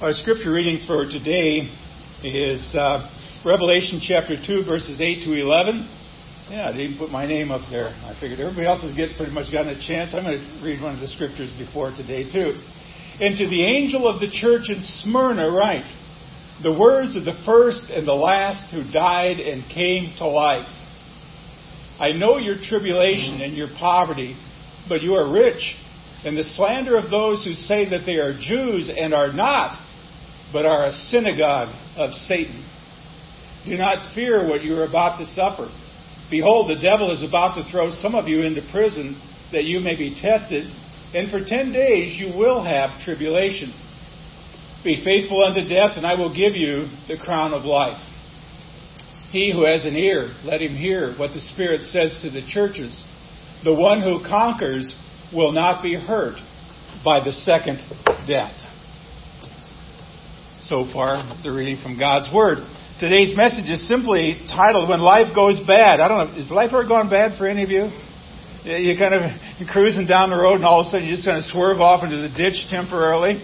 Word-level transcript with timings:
Our 0.00 0.12
scripture 0.12 0.52
reading 0.52 0.86
for 0.86 1.10
today 1.10 1.66
is 2.22 2.62
uh, 2.78 3.10
Revelation 3.44 3.98
chapter 4.00 4.36
2, 4.38 4.62
verses 4.62 5.00
8 5.00 5.24
to 5.24 5.32
11. 5.34 5.90
Yeah, 6.50 6.68
I 6.68 6.72
didn't 6.72 6.98
put 6.98 7.10
my 7.10 7.26
name 7.26 7.50
up 7.50 7.68
there. 7.68 7.88
I 8.06 8.14
figured 8.20 8.38
everybody 8.38 8.64
else 8.64 8.82
has 8.82 8.94
get, 8.94 9.16
pretty 9.16 9.32
much 9.32 9.50
gotten 9.50 9.74
a 9.74 9.86
chance. 9.88 10.14
I'm 10.14 10.22
going 10.22 10.38
to 10.38 10.62
read 10.62 10.80
one 10.80 10.94
of 10.94 11.00
the 11.00 11.08
scriptures 11.08 11.50
before 11.58 11.90
today, 11.90 12.22
too. 12.30 12.62
And 13.18 13.36
to 13.38 13.50
the 13.50 13.64
angel 13.66 14.06
of 14.06 14.20
the 14.20 14.30
church 14.30 14.70
in 14.70 14.86
Smyrna, 15.02 15.50
write 15.50 15.90
the 16.62 16.78
words 16.78 17.16
of 17.16 17.24
the 17.24 17.34
first 17.44 17.90
and 17.90 18.06
the 18.06 18.14
last 18.14 18.70
who 18.70 18.86
died 18.92 19.40
and 19.40 19.68
came 19.68 20.14
to 20.18 20.28
life. 20.28 20.70
I 21.98 22.12
know 22.12 22.38
your 22.38 22.62
tribulation 22.62 23.40
and 23.40 23.56
your 23.56 23.74
poverty, 23.76 24.38
but 24.88 25.02
you 25.02 25.14
are 25.14 25.26
rich, 25.26 25.74
and 26.24 26.38
the 26.38 26.44
slander 26.44 26.96
of 26.96 27.10
those 27.10 27.44
who 27.44 27.54
say 27.54 27.90
that 27.90 28.06
they 28.06 28.22
are 28.22 28.38
Jews 28.38 28.88
and 28.96 29.12
are 29.12 29.32
not 29.32 29.87
but 30.52 30.66
are 30.66 30.86
a 30.86 30.92
synagogue 30.92 31.74
of 31.96 32.12
Satan. 32.12 32.64
Do 33.66 33.76
not 33.76 34.14
fear 34.14 34.48
what 34.48 34.62
you 34.62 34.76
are 34.76 34.86
about 34.86 35.18
to 35.18 35.26
suffer. 35.26 35.68
Behold, 36.30 36.70
the 36.70 36.80
devil 36.80 37.10
is 37.10 37.22
about 37.22 37.56
to 37.56 37.70
throw 37.70 37.90
some 37.90 38.14
of 38.14 38.28
you 38.28 38.42
into 38.42 38.62
prison 38.70 39.20
that 39.52 39.64
you 39.64 39.80
may 39.80 39.96
be 39.96 40.18
tested, 40.20 40.70
and 41.14 41.30
for 41.30 41.44
ten 41.44 41.72
days 41.72 42.18
you 42.18 42.36
will 42.36 42.62
have 42.62 43.00
tribulation. 43.04 43.72
Be 44.84 45.02
faithful 45.04 45.42
unto 45.42 45.68
death, 45.68 45.96
and 45.96 46.06
I 46.06 46.14
will 46.14 46.34
give 46.34 46.54
you 46.54 46.88
the 47.08 47.18
crown 47.18 47.52
of 47.52 47.64
life. 47.64 48.00
He 49.30 49.52
who 49.52 49.66
has 49.66 49.84
an 49.84 49.96
ear, 49.96 50.32
let 50.44 50.62
him 50.62 50.74
hear 50.74 51.14
what 51.16 51.32
the 51.32 51.40
Spirit 51.40 51.82
says 51.82 52.18
to 52.22 52.30
the 52.30 52.46
churches. 52.46 53.02
The 53.64 53.74
one 53.74 54.00
who 54.00 54.20
conquers 54.26 54.96
will 55.34 55.52
not 55.52 55.82
be 55.82 55.94
hurt 55.94 56.36
by 57.04 57.22
the 57.22 57.32
second 57.32 57.80
death 58.26 58.67
so 60.68 60.84
far, 60.92 61.24
the 61.42 61.50
reading 61.50 61.80
from 61.82 61.98
God's 61.98 62.28
Word. 62.28 62.58
Today's 63.00 63.34
message 63.34 63.72
is 63.72 63.88
simply 63.88 64.36
titled 64.52 64.90
When 64.90 65.00
Life 65.00 65.34
Goes 65.34 65.56
Bad. 65.66 65.98
I 65.98 66.08
don't 66.08 66.28
know, 66.28 66.34
has 66.36 66.50
life 66.50 66.68
ever 66.76 66.86
gone 66.86 67.08
bad 67.08 67.38
for 67.38 67.48
any 67.48 67.64
of 67.64 67.70
you? 67.70 67.88
You're 68.68 69.00
kind 69.00 69.16
of 69.16 69.32
cruising 69.72 70.06
down 70.06 70.28
the 70.28 70.36
road 70.36 70.56
and 70.60 70.66
all 70.66 70.84
of 70.84 70.88
a 70.88 70.90
sudden 70.90 71.08
you 71.08 71.16
just 71.16 71.24
kind 71.24 71.38
of 71.38 71.44
swerve 71.48 71.80
off 71.80 72.04
into 72.04 72.20
the 72.20 72.28
ditch 72.28 72.68
temporarily. 72.68 73.40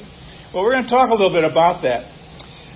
Well, 0.53 0.65
we're 0.65 0.77
going 0.77 0.85
to 0.85 0.91
talk 0.91 1.09
a 1.09 1.17
little 1.17 1.33
bit 1.33 1.49
about 1.49 1.81
that. 1.89 2.13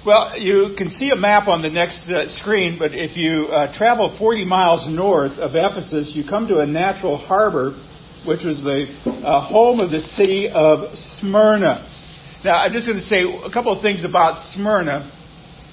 Well, 0.07 0.41
you 0.41 0.73
can 0.79 0.89
see 0.89 1.11
a 1.13 1.17
map 1.17 1.47
on 1.47 1.61
the 1.61 1.69
next 1.69 2.09
uh, 2.09 2.33
screen, 2.41 2.81
but 2.81 2.97
if 2.97 3.19
you 3.21 3.53
uh, 3.53 3.77
travel 3.77 4.17
40 4.17 4.47
miles 4.47 4.89
north 4.89 5.37
of 5.37 5.53
Ephesus, 5.53 6.17
you 6.17 6.25
come 6.25 6.49
to 6.49 6.61
a 6.61 6.67
natural 6.67 7.19
harbor, 7.19 7.77
which 8.25 8.49
was 8.49 8.65
the 8.65 8.89
uh, 9.05 9.45
home 9.45 9.81
of 9.81 9.91
the 9.91 10.01
city 10.17 10.49
of 10.49 10.97
Smyrna. 11.21 11.98
Now, 12.45 12.63
I'm 12.63 12.73
just 12.73 12.87
going 12.87 12.99
to 12.99 13.05
say 13.05 13.27
a 13.27 13.51
couple 13.51 13.75
of 13.75 13.83
things 13.83 14.05
about 14.05 14.39
Smyrna. 14.55 15.11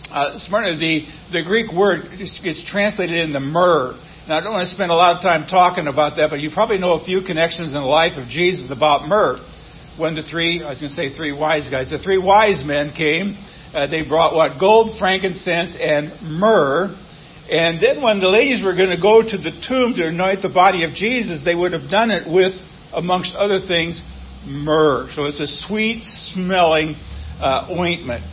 Uh, 0.10 0.38
Smyrna, 0.50 0.78
the, 0.78 1.06
the 1.32 1.44
Greek 1.46 1.72
word 1.72 2.10
gets 2.18 2.66
translated 2.66 3.22
in 3.22 3.34
the 3.34 3.40
myrrh. 3.40 3.94
Now, 4.28 4.38
I 4.38 4.42
don't 4.42 4.54
want 4.54 4.66
to 4.66 4.74
spend 4.74 4.90
a 4.90 4.98
lot 4.98 5.18
of 5.18 5.22
time 5.22 5.46
talking 5.46 5.86
about 5.86 6.18
that, 6.18 6.34
but 6.34 6.42
you 6.42 6.50
probably 6.50 6.80
know 6.80 6.98
a 6.98 7.06
few 7.06 7.22
connections 7.22 7.70
in 7.70 7.78
the 7.78 7.86
life 7.86 8.18
of 8.18 8.28
Jesus 8.30 8.74
about 8.74 9.08
myrrh. 9.08 9.38
When 10.02 10.16
the 10.16 10.24
three, 10.26 10.66
I 10.66 10.74
was 10.74 10.82
going 10.82 10.90
to 10.90 10.98
say 10.98 11.14
three 11.14 11.38
wise 11.38 11.70
guys, 11.70 11.94
the 11.94 12.02
three 12.02 12.18
wise 12.18 12.66
men 12.66 12.98
came, 12.98 13.38
uh, 13.78 13.86
they 13.86 14.02
brought 14.02 14.34
what? 14.34 14.58
Gold, 14.60 14.98
frankincense, 14.98 15.78
and 15.78 16.18
myrrh. 16.26 16.90
And 17.46 17.78
then 17.78 18.02
when 18.02 18.20
the 18.20 18.28
ladies 18.34 18.66
were 18.66 18.74
going 18.74 18.90
to 18.90 18.98
go 18.98 19.22
to 19.22 19.38
the 19.38 19.54
tomb 19.70 19.94
to 20.02 20.10
anoint 20.10 20.42
the 20.42 20.50
body 20.50 20.82
of 20.82 20.98
Jesus, 20.98 21.46
they 21.46 21.54
would 21.54 21.78
have 21.78 21.92
done 21.94 22.10
it 22.10 22.26
with, 22.26 22.58
amongst 22.90 23.38
other 23.38 23.62
things, 23.62 24.02
myrrh. 24.46 25.10
So 25.16 25.26
it's 25.26 25.40
a 25.40 25.48
sweet 25.68 26.04
smelling 26.34 26.96
uh, 27.42 27.68
ointment. 27.72 28.24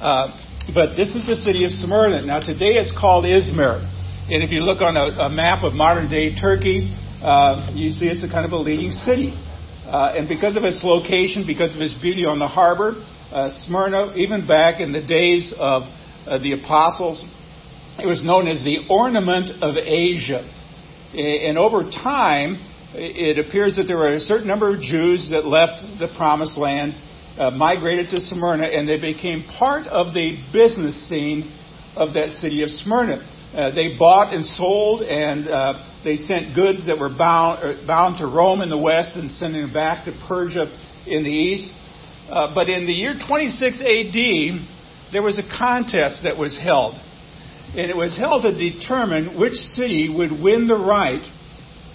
Uh, 0.00 0.36
but 0.74 0.96
this 0.96 1.14
is 1.14 1.26
the 1.26 1.36
city 1.36 1.64
of 1.64 1.72
Smyrna. 1.72 2.26
Now 2.26 2.40
today 2.40 2.76
it's 2.76 2.92
called 2.98 3.24
Izmir. 3.24 3.80
And 4.30 4.42
if 4.42 4.50
you 4.50 4.60
look 4.60 4.82
on 4.82 4.96
a, 4.96 5.26
a 5.26 5.30
map 5.30 5.64
of 5.64 5.72
modern 5.72 6.10
day 6.10 6.38
Turkey, 6.38 6.94
uh, 7.22 7.72
you 7.74 7.90
see 7.90 8.06
it's 8.06 8.22
a 8.22 8.28
kind 8.28 8.44
of 8.44 8.52
a 8.52 8.56
leading 8.56 8.90
city. 8.90 9.32
Uh, 9.86 10.14
and 10.16 10.28
because 10.28 10.56
of 10.56 10.64
its 10.64 10.84
location, 10.84 11.44
because 11.46 11.74
of 11.74 11.80
its 11.80 11.94
beauty 11.94 12.26
on 12.26 12.38
the 12.38 12.46
harbor, 12.46 13.02
uh, 13.32 13.48
Smyrna, 13.64 14.12
even 14.16 14.46
back 14.46 14.80
in 14.80 14.92
the 14.92 15.00
days 15.00 15.54
of 15.56 15.82
uh, 16.26 16.38
the 16.38 16.52
apostles, 16.52 17.24
it 17.98 18.06
was 18.06 18.22
known 18.22 18.46
as 18.46 18.62
the 18.62 18.86
ornament 18.90 19.50
of 19.62 19.76
Asia. 19.76 20.44
And 21.16 21.56
over 21.56 21.88
time, 21.88 22.60
it 22.94 23.44
appears 23.44 23.76
that 23.76 23.84
there 23.84 23.98
were 23.98 24.14
a 24.14 24.20
certain 24.20 24.48
number 24.48 24.74
of 24.74 24.80
Jews 24.80 25.28
that 25.30 25.44
left 25.44 25.82
the 25.98 26.08
promised 26.16 26.56
land, 26.56 26.94
uh, 27.38 27.50
migrated 27.50 28.10
to 28.10 28.20
Smyrna, 28.20 28.64
and 28.64 28.88
they 28.88 29.00
became 29.00 29.44
part 29.58 29.86
of 29.86 30.14
the 30.14 30.38
business 30.52 30.96
scene 31.08 31.54
of 31.96 32.14
that 32.14 32.30
city 32.30 32.62
of 32.62 32.70
Smyrna. 32.70 33.20
Uh, 33.54 33.74
they 33.74 33.96
bought 33.98 34.32
and 34.32 34.44
sold, 34.44 35.02
and 35.02 35.48
uh, 35.48 35.84
they 36.04 36.16
sent 36.16 36.54
goods 36.54 36.86
that 36.86 36.98
were 36.98 37.12
bound, 37.12 37.60
uh, 37.62 37.86
bound 37.86 38.18
to 38.18 38.26
Rome 38.26 38.62
in 38.62 38.70
the 38.70 38.78
west 38.78 39.16
and 39.16 39.30
sending 39.32 39.62
them 39.62 39.72
back 39.72 40.04
to 40.06 40.12
Persia 40.26 40.66
in 41.06 41.24
the 41.24 41.30
east. 41.30 41.70
Uh, 42.30 42.54
but 42.54 42.68
in 42.68 42.86
the 42.86 42.92
year 42.92 43.14
26 43.14 43.80
AD, 43.80 45.12
there 45.12 45.22
was 45.22 45.38
a 45.38 45.46
contest 45.58 46.22
that 46.24 46.36
was 46.36 46.58
held. 46.60 46.94
And 47.76 47.90
it 47.90 47.96
was 47.96 48.16
held 48.16 48.42
to 48.42 48.52
determine 48.52 49.38
which 49.38 49.52
city 49.52 50.08
would 50.08 50.32
win 50.32 50.68
the 50.68 50.76
right 50.76 51.24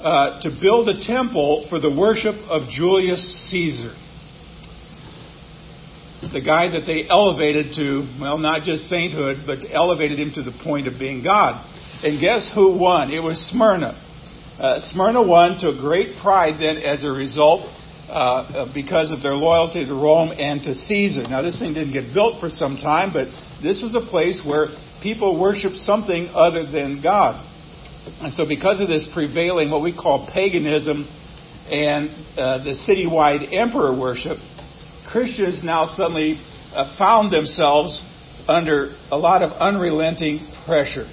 uh, 0.03 0.41
to 0.41 0.49
build 0.61 0.89
a 0.89 1.01
temple 1.05 1.65
for 1.69 1.79
the 1.79 1.89
worship 1.89 2.35
of 2.49 2.67
Julius 2.69 3.23
Caesar. 3.49 3.95
The 6.31 6.41
guy 6.41 6.71
that 6.71 6.83
they 6.85 7.07
elevated 7.09 7.75
to, 7.75 8.07
well, 8.19 8.37
not 8.37 8.63
just 8.63 8.89
sainthood, 8.89 9.43
but 9.47 9.59
elevated 9.71 10.19
him 10.19 10.31
to 10.35 10.43
the 10.43 10.51
point 10.63 10.87
of 10.87 10.99
being 10.99 11.23
God. 11.23 11.63
And 12.03 12.19
guess 12.19 12.51
who 12.53 12.77
won? 12.77 13.11
It 13.11 13.19
was 13.19 13.39
Smyrna. 13.49 13.95
Uh, 14.59 14.79
Smyrna 14.91 15.25
won 15.25 15.59
to 15.59 15.69
a 15.69 15.79
great 15.79 16.17
pride 16.21 16.59
then 16.59 16.77
as 16.77 17.03
a 17.05 17.09
result 17.09 17.61
uh, 18.09 18.11
uh 18.11 18.73
because 18.73 19.11
of 19.11 19.23
their 19.23 19.33
loyalty 19.33 19.85
to 19.85 19.93
Rome 19.93 20.31
and 20.37 20.61
to 20.63 20.73
Caesar. 20.73 21.23
Now, 21.23 21.41
this 21.41 21.59
thing 21.59 21.73
didn't 21.73 21.93
get 21.93 22.13
built 22.13 22.41
for 22.41 22.49
some 22.49 22.75
time, 22.75 23.11
but 23.13 23.27
this 23.63 23.81
was 23.81 23.95
a 23.95 24.05
place 24.05 24.43
where 24.45 24.67
people 25.01 25.39
worshiped 25.39 25.77
something 25.77 26.27
other 26.35 26.69
than 26.69 27.01
God. 27.01 27.52
And 28.05 28.33
so, 28.33 28.45
because 28.47 28.81
of 28.81 28.87
this 28.87 29.05
prevailing, 29.13 29.71
what 29.71 29.81
we 29.81 29.95
call 29.95 30.29
paganism 30.31 31.07
and 31.69 32.09
uh, 32.37 32.63
the 32.63 32.75
citywide 32.87 33.53
emperor 33.53 33.97
worship, 33.97 34.37
Christians 35.09 35.63
now 35.63 35.85
suddenly 35.95 36.41
uh, 36.73 36.97
found 36.97 37.31
themselves 37.31 38.01
under 38.47 38.95
a 39.11 39.17
lot 39.17 39.41
of 39.41 39.51
unrelenting 39.53 40.45
pressure. 40.65 41.07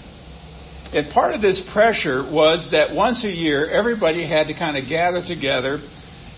And 0.92 1.12
part 1.12 1.34
of 1.34 1.40
this 1.40 1.62
pressure 1.72 2.26
was 2.26 2.68
that 2.72 2.94
once 2.94 3.24
a 3.24 3.30
year, 3.30 3.70
everybody 3.70 4.26
had 4.26 4.48
to 4.48 4.54
kind 4.54 4.76
of 4.76 4.88
gather 4.88 5.22
together 5.24 5.78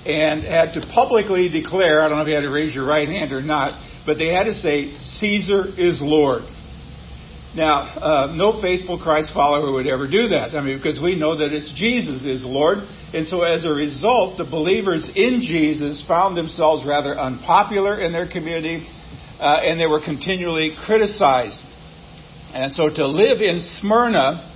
and 0.05 0.43
had 0.43 0.75
to 0.75 0.87
publicly 0.93 1.49
declare 1.49 2.03
I 2.03 2.09
don't 2.09 2.19
know 2.19 2.23
if 2.25 2.29
you 2.29 2.35
had 2.35 2.43
to 2.43 2.51
raise 2.51 2.75
your 2.75 2.87
right 2.87 3.09
hand 3.09 3.33
or 3.33 3.41
not, 3.41 3.81
but 4.05 4.19
they 4.19 4.29
had 4.29 4.45
to 4.45 4.55
say, 4.55 4.99
Caesar 5.01 5.65
is 5.79 6.01
Lord. 6.03 6.43
Now, 7.55 7.83
uh, 7.83 8.35
no 8.35 8.63
faithful 8.63 8.99
Christ 8.99 9.35
follower 9.35 9.73
would 9.73 9.87
ever 9.87 10.09
do 10.09 10.29
that. 10.29 10.57
I 10.57 10.63
mean, 10.63 10.79
because 10.79 11.01
we 11.03 11.17
know 11.17 11.37
that 11.37 11.53
it's 11.53 11.73
Jesus 11.77 12.25
is 12.25 12.45
Lord. 12.45 12.79
And 13.13 13.27
so 13.27 13.43
as 13.43 13.67
a 13.67 13.71
result, 13.71 14.39
the 14.39 14.45
believers 14.45 15.11
in 15.15 15.43
Jesus 15.43 16.03
found 16.09 16.35
themselves 16.35 16.83
rather 16.87 17.19
unpopular 17.19 18.01
in 18.01 18.11
their 18.11 18.27
community, 18.27 18.89
uh, 19.39 19.61
and 19.61 19.79
they 19.79 19.87
were 19.87 20.01
continually 20.03 20.75
criticized. 20.87 21.61
And 22.55 22.73
so 22.73 22.89
to 22.89 23.07
live 23.07 23.43
in 23.43 23.61
Smyrna 23.61 24.49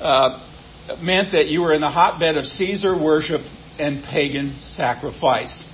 uh, 0.00 0.98
meant 1.00 1.30
that 1.30 1.46
you 1.46 1.60
were 1.62 1.74
in 1.74 1.80
the 1.80 1.90
hotbed 1.90 2.36
of 2.36 2.44
Caesar 2.44 3.00
worship 3.00 3.40
and 3.78 4.02
pagan 4.02 4.58
sacrifice. 4.58 5.64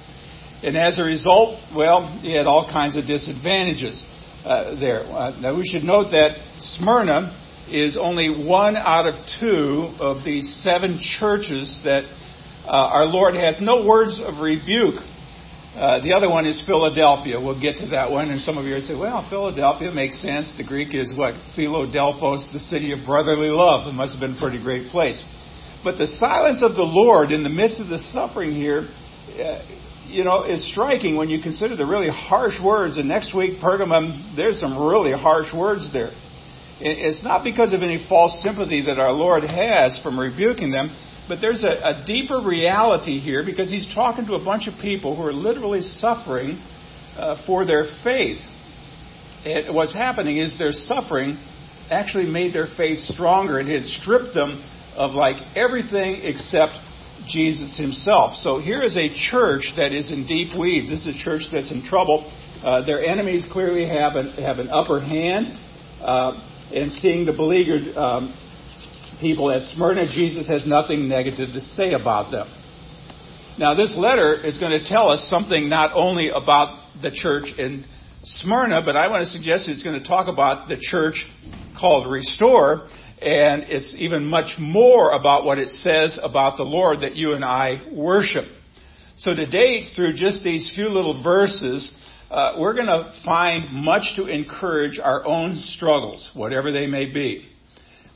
And 0.62 0.76
as 0.76 0.98
a 0.98 1.02
result, 1.02 1.60
well, 1.74 2.20
you 2.22 2.36
had 2.36 2.46
all 2.46 2.68
kinds 2.70 2.96
of 2.96 3.06
disadvantages 3.06 4.04
uh, 4.44 4.78
there. 4.80 5.00
Uh, 5.00 5.38
now 5.40 5.56
we 5.56 5.66
should 5.66 5.84
note 5.84 6.10
that 6.10 6.36
Smyrna 6.58 7.38
is 7.70 7.96
only 8.00 8.44
one 8.46 8.76
out 8.76 9.06
of 9.06 9.14
two 9.40 9.88
of 10.00 10.24
these 10.24 10.60
seven 10.62 10.98
churches 11.18 11.80
that 11.84 12.04
uh, 12.64 12.70
our 12.70 13.06
Lord 13.06 13.34
has 13.34 13.58
no 13.60 13.86
words 13.86 14.20
of 14.22 14.42
rebuke. 14.42 15.02
Uh, 15.74 16.02
the 16.02 16.12
other 16.12 16.28
one 16.28 16.44
is 16.44 16.62
Philadelphia. 16.66 17.40
We'll 17.40 17.60
get 17.60 17.76
to 17.78 17.86
that 17.88 18.10
one. 18.10 18.30
And 18.30 18.42
some 18.42 18.58
of 18.58 18.66
you 18.66 18.74
would 18.74 18.84
say, 18.84 18.94
well, 18.94 19.26
Philadelphia 19.30 19.90
makes 19.90 20.20
sense. 20.20 20.52
The 20.58 20.64
Greek 20.64 20.94
is 20.94 21.16
what? 21.16 21.34
Philadelphos, 21.56 22.50
the 22.52 22.60
city 22.60 22.92
of 22.92 23.06
brotherly 23.06 23.48
love. 23.48 23.88
It 23.88 23.94
must 23.94 24.12
have 24.12 24.20
been 24.20 24.36
a 24.36 24.40
pretty 24.40 24.62
great 24.62 24.90
place. 24.90 25.22
But 25.82 25.96
the 25.96 26.06
silence 26.06 26.62
of 26.62 26.76
the 26.76 26.84
Lord 26.84 27.32
in 27.32 27.42
the 27.42 27.48
midst 27.48 27.80
of 27.80 27.88
the 27.88 27.98
suffering 28.12 28.52
here 28.52 28.86
uh, 29.40 29.62
you 30.12 30.24
know, 30.24 30.44
is 30.44 30.70
striking 30.70 31.16
when 31.16 31.28
you 31.28 31.40
consider 31.42 31.76
the 31.76 31.86
really 31.86 32.10
harsh 32.10 32.60
words. 32.62 32.98
And 32.98 33.08
next 33.08 33.34
week, 33.34 33.60
Pergamum, 33.60 34.36
there's 34.36 34.60
some 34.60 34.78
really 34.78 35.12
harsh 35.12 35.52
words 35.54 35.90
there. 35.92 36.12
It's 36.80 37.22
not 37.22 37.44
because 37.44 37.72
of 37.72 37.82
any 37.82 38.04
false 38.08 38.42
sympathy 38.42 38.82
that 38.86 38.98
our 38.98 39.12
Lord 39.12 39.44
has 39.44 40.00
from 40.02 40.18
rebuking 40.18 40.70
them, 40.72 40.90
but 41.28 41.40
there's 41.40 41.62
a, 41.62 42.02
a 42.02 42.04
deeper 42.04 42.40
reality 42.44 43.20
here 43.20 43.44
because 43.44 43.70
he's 43.70 43.92
talking 43.94 44.26
to 44.26 44.34
a 44.34 44.44
bunch 44.44 44.66
of 44.66 44.74
people 44.80 45.16
who 45.16 45.22
are 45.22 45.32
literally 45.32 45.82
suffering 45.82 46.58
uh, 47.16 47.44
for 47.46 47.64
their 47.64 47.86
faith. 48.02 48.38
What's 49.70 49.94
happening 49.94 50.38
is 50.38 50.58
their 50.58 50.72
suffering 50.72 51.38
actually 51.90 52.26
made 52.26 52.52
their 52.52 52.68
faith 52.76 52.98
stronger. 52.98 53.60
It 53.60 53.68
had 53.68 53.86
stripped 53.86 54.34
them 54.34 54.64
of 54.96 55.12
like 55.12 55.36
everything 55.56 56.22
except 56.22 56.72
Jesus 57.26 57.78
himself. 57.78 58.36
So 58.36 58.60
here 58.60 58.82
is 58.82 58.96
a 58.96 59.08
church 59.30 59.72
that 59.76 59.92
is 59.92 60.12
in 60.12 60.26
deep 60.26 60.58
weeds. 60.58 60.90
This 60.90 61.06
is 61.06 61.14
a 61.14 61.24
church 61.24 61.42
that's 61.52 61.70
in 61.70 61.84
trouble. 61.84 62.30
Uh, 62.62 62.84
their 62.84 63.04
enemies 63.04 63.46
clearly 63.52 63.86
have 63.86 64.16
an, 64.16 64.34
have 64.42 64.58
an 64.58 64.68
upper 64.70 65.00
hand. 65.00 65.58
Uh, 66.00 66.48
and 66.74 66.92
seeing 66.94 67.26
the 67.26 67.32
beleaguered 67.32 67.96
um, 67.96 68.34
people 69.20 69.50
at 69.50 69.62
Smyrna, 69.74 70.06
Jesus 70.12 70.48
has 70.48 70.66
nothing 70.66 71.08
negative 71.08 71.50
to 71.52 71.60
say 71.60 71.92
about 71.92 72.30
them. 72.30 72.48
Now, 73.58 73.74
this 73.74 73.94
letter 73.96 74.34
is 74.34 74.58
going 74.58 74.72
to 74.72 74.84
tell 74.84 75.08
us 75.08 75.28
something 75.28 75.68
not 75.68 75.92
only 75.94 76.30
about 76.30 76.88
the 77.02 77.10
church 77.10 77.52
in 77.58 77.84
Smyrna, 78.24 78.82
but 78.84 78.96
I 78.96 79.08
want 79.08 79.24
to 79.24 79.30
suggest 79.30 79.68
it's 79.68 79.82
going 79.82 80.00
to 80.00 80.08
talk 80.08 80.28
about 80.28 80.68
the 80.68 80.78
church 80.80 81.26
called 81.78 82.10
Restore, 82.10 82.88
and 83.22 83.64
it's 83.68 83.94
even 83.98 84.24
much 84.26 84.58
more 84.58 85.12
about 85.12 85.44
what 85.44 85.58
it 85.58 85.68
says 85.68 86.18
about 86.22 86.56
the 86.56 86.64
Lord 86.64 87.00
that 87.00 87.14
you 87.14 87.34
and 87.34 87.44
I 87.44 87.88
worship. 87.94 88.44
So 89.18 89.34
today, 89.34 89.84
through 89.94 90.14
just 90.14 90.42
these 90.42 90.72
few 90.74 90.88
little 90.88 91.22
verses, 91.22 91.92
uh, 92.30 92.56
we're 92.58 92.74
going 92.74 92.86
to 92.86 93.12
find 93.24 93.72
much 93.72 94.14
to 94.16 94.26
encourage 94.26 94.98
our 94.98 95.24
own 95.24 95.62
struggles, 95.66 96.30
whatever 96.34 96.72
they 96.72 96.86
may 96.86 97.04
be. 97.12 97.48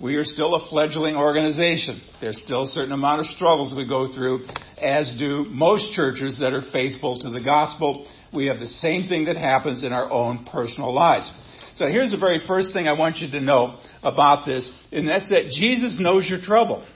We 0.01 0.17
are 0.17 0.25
still 0.25 0.55
a 0.55 0.69
fledgling 0.69 1.17
organization. 1.17 2.03
There's 2.21 2.43
still 2.43 2.65
a 2.65 2.67
certain 2.67 2.93
amount 2.93 3.21
of 3.21 3.27
struggles 3.27 3.75
we 3.77 3.87
go 3.89 4.13
through, 4.13 4.45
as 4.83 5.17
do 5.19 5.45
most 5.49 5.93
churches 5.93 6.39
that 6.41 6.53
are 6.53 6.63
faithful 6.73 7.19
to 7.21 7.31
the 7.31 7.41
gospel. 7.41 8.07
We 8.33 8.47
have 8.47 8.59
the 8.59 8.67
same 8.67 9.09
thing 9.09 9.27
that 9.27 9.37
happens 9.37 9.85
in 9.85 9.93
our 9.93 10.11
own 10.11 10.45
personal 10.51 10.93
lives. 10.93 11.31
So 11.77 11.87
here's 11.89 12.11
the 12.11 12.19
very 12.19 12.41
first 12.47 12.73
thing 12.73 12.89
I 12.89 12.95
want 12.95 13.19
you 13.19 13.31
to 13.33 13.41
know 13.41 13.79
about 14.03 14.47
this, 14.47 14.71
and 14.93 15.07
that's 15.07 15.29
that 15.29 15.51
Jesus 15.51 15.99
knows 16.01 16.27
your 16.29 16.41
trouble. 16.41 16.87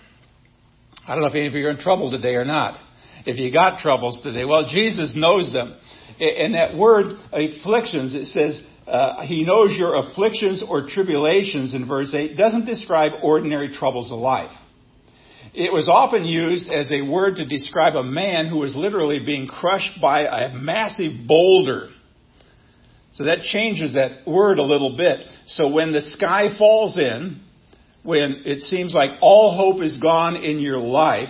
I 1.07 1.13
don't 1.13 1.21
know 1.21 1.29
if 1.29 1.35
any 1.35 1.49
of 1.49 1.53
you 1.53 1.67
are 1.67 1.71
in 1.71 1.79
trouble 1.79 2.11
today 2.11 2.35
or 2.35 2.47
not. 2.47 2.81
If 3.27 3.39
you 3.39 3.53
got 3.53 3.81
troubles 3.81 4.21
today, 4.23 4.47
well, 4.47 4.67
Jesus 4.67 5.15
knows 5.15 5.53
them. 5.53 5.77
And 6.19 6.55
that 6.55 6.77
word 6.77 7.19
afflictions, 7.31 8.15
it 8.15 8.27
says, 8.29 8.63
uh, 8.87 9.23
he 9.23 9.45
knows 9.45 9.77
your 9.79 9.97
afflictions 9.97 10.65
or 10.67 10.87
tribulations 10.89 11.75
in 11.75 11.87
verse 11.87 12.15
8, 12.15 12.37
doesn't 12.37 12.65
describe 12.65 13.13
ordinary 13.23 13.73
troubles 13.75 14.11
of 14.11 14.19
life. 14.19 14.51
It 15.53 15.73
was 15.73 15.91
often 15.91 16.25
used 16.25 16.71
as 16.71 16.91
a 16.91 17.03
word 17.03 17.37
to 17.37 17.47
describe 17.47 17.97
a 17.97 18.03
man 18.03 18.47
who 18.47 18.59
was 18.59 18.75
literally 18.75 19.25
being 19.25 19.47
crushed 19.47 20.01
by 20.01 20.23
a 20.23 20.55
massive 20.55 21.27
boulder. 21.27 21.89
So 23.15 23.25
that 23.25 23.43
changes 23.43 23.95
that 23.95 24.27
word 24.27 24.59
a 24.59 24.63
little 24.63 24.97
bit. 24.97 25.21
So 25.47 25.71
when 25.71 25.93
the 25.93 26.01
sky 26.01 26.57
falls 26.57 26.99
in, 26.99 27.41
when 28.03 28.43
it 28.45 28.61
seems 28.61 28.95
like 28.95 29.11
all 29.21 29.57
hope 29.57 29.83
is 29.83 29.99
gone 29.99 30.37
in 30.37 30.59
your 30.59 30.79
life, 30.79 31.29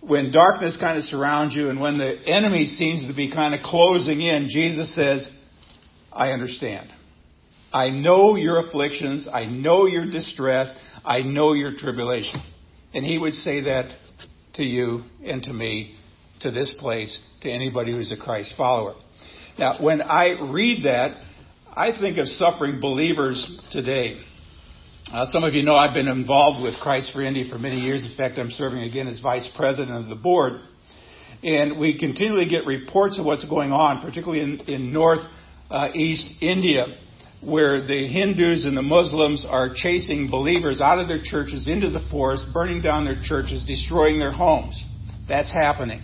when 0.00 0.32
darkness 0.32 0.78
kind 0.80 0.96
of 0.96 1.04
surrounds 1.04 1.54
you 1.54 1.68
and 1.68 1.78
when 1.80 1.98
the 1.98 2.26
enemy 2.26 2.64
seems 2.64 3.06
to 3.06 3.14
be 3.14 3.30
kind 3.30 3.54
of 3.54 3.60
closing 3.60 4.22
in, 4.22 4.48
Jesus 4.50 4.94
says, 4.94 5.28
I 6.10 6.30
understand. 6.30 6.90
I 7.72 7.90
know 7.90 8.34
your 8.34 8.66
afflictions. 8.66 9.28
I 9.32 9.44
know 9.44 9.86
your 9.86 10.10
distress. 10.10 10.74
I 11.04 11.20
know 11.20 11.52
your 11.52 11.72
tribulation. 11.76 12.40
And 12.94 13.04
he 13.04 13.18
would 13.18 13.34
say 13.34 13.64
that 13.64 13.96
to 14.54 14.64
you 14.64 15.04
and 15.24 15.42
to 15.44 15.52
me, 15.52 15.96
to 16.40 16.50
this 16.50 16.74
place, 16.80 17.20
to 17.42 17.50
anybody 17.50 17.92
who's 17.92 18.10
a 18.10 18.16
Christ 18.16 18.54
follower. 18.56 18.94
Now, 19.60 19.76
when 19.78 20.00
I 20.00 20.38
read 20.50 20.86
that, 20.86 21.22
I 21.76 21.92
think 22.00 22.16
of 22.16 22.26
suffering 22.26 22.80
believers 22.80 23.60
today. 23.70 24.18
Uh, 25.12 25.26
some 25.28 25.44
of 25.44 25.52
you 25.52 25.62
know 25.62 25.74
I've 25.74 25.92
been 25.92 26.08
involved 26.08 26.62
with 26.62 26.80
Christ 26.80 27.12
for 27.12 27.22
India 27.22 27.44
for 27.46 27.58
many 27.58 27.76
years. 27.76 28.02
In 28.02 28.16
fact, 28.16 28.38
I'm 28.38 28.48
serving 28.48 28.80
again 28.80 29.06
as 29.06 29.20
vice 29.20 29.46
president 29.54 30.02
of 30.02 30.08
the 30.08 30.14
board. 30.14 30.62
And 31.42 31.78
we 31.78 31.98
continually 31.98 32.48
get 32.48 32.64
reports 32.64 33.18
of 33.18 33.26
what's 33.26 33.44
going 33.44 33.70
on, 33.70 34.00
particularly 34.00 34.40
in, 34.40 34.60
in 34.60 34.94
northeast 34.94 35.28
uh, 35.70 36.46
India, 36.46 36.86
where 37.42 37.86
the 37.86 38.08
Hindus 38.08 38.64
and 38.64 38.74
the 38.74 38.82
Muslims 38.82 39.44
are 39.46 39.68
chasing 39.74 40.30
believers 40.30 40.80
out 40.80 40.98
of 40.98 41.06
their 41.06 41.20
churches 41.22 41.68
into 41.68 41.90
the 41.90 42.06
forest, 42.10 42.46
burning 42.54 42.80
down 42.80 43.04
their 43.04 43.20
churches, 43.22 43.62
destroying 43.66 44.18
their 44.18 44.32
homes. 44.32 44.82
That's 45.28 45.52
happening. 45.52 46.00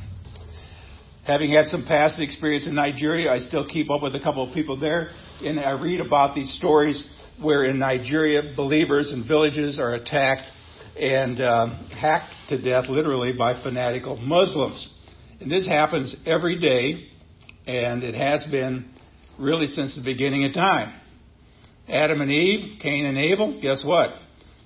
Having 1.26 1.50
had 1.50 1.66
some 1.66 1.84
past 1.84 2.20
experience 2.20 2.68
in 2.68 2.76
Nigeria, 2.76 3.32
I 3.32 3.38
still 3.38 3.66
keep 3.66 3.90
up 3.90 4.00
with 4.00 4.14
a 4.14 4.20
couple 4.20 4.46
of 4.46 4.54
people 4.54 4.78
there, 4.78 5.08
and 5.42 5.58
I 5.58 5.72
read 5.72 5.98
about 5.98 6.36
these 6.36 6.56
stories 6.56 7.02
where 7.42 7.64
in 7.64 7.80
Nigeria, 7.80 8.54
believers 8.54 9.12
in 9.12 9.26
villages 9.26 9.80
are 9.80 9.94
attacked 9.94 10.44
and 10.96 11.40
um, 11.40 11.70
hacked 11.90 12.32
to 12.50 12.62
death 12.62 12.88
literally 12.88 13.36
by 13.36 13.60
fanatical 13.60 14.16
Muslims. 14.16 14.88
And 15.40 15.50
this 15.50 15.66
happens 15.66 16.14
every 16.26 16.60
day, 16.60 17.08
and 17.66 18.04
it 18.04 18.14
has 18.14 18.44
been 18.48 18.88
really 19.36 19.66
since 19.66 19.96
the 19.96 20.04
beginning 20.04 20.44
of 20.44 20.54
time. 20.54 20.96
Adam 21.88 22.20
and 22.20 22.30
Eve, 22.30 22.78
Cain 22.80 23.04
and 23.04 23.18
Abel, 23.18 23.58
guess 23.60 23.84
what? 23.84 24.10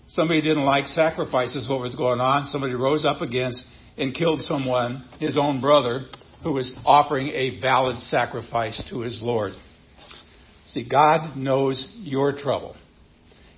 Somebody 0.08 0.42
didn't 0.42 0.66
like 0.66 0.86
sacrifices, 0.88 1.66
what 1.70 1.80
was 1.80 1.96
going 1.96 2.20
on. 2.20 2.44
Somebody 2.44 2.74
rose 2.74 3.06
up 3.06 3.22
against 3.22 3.64
and 3.96 4.14
killed 4.14 4.40
someone, 4.42 5.04
his 5.18 5.38
own 5.40 5.62
brother, 5.62 6.02
who 6.42 6.52
was 6.52 6.78
offering 6.84 7.28
a 7.28 7.60
valid 7.60 7.98
sacrifice 8.00 8.82
to 8.90 9.00
his 9.00 9.20
Lord. 9.20 9.52
See, 10.68 10.88
God 10.88 11.36
knows 11.36 11.96
your 11.98 12.32
trouble. 12.36 12.76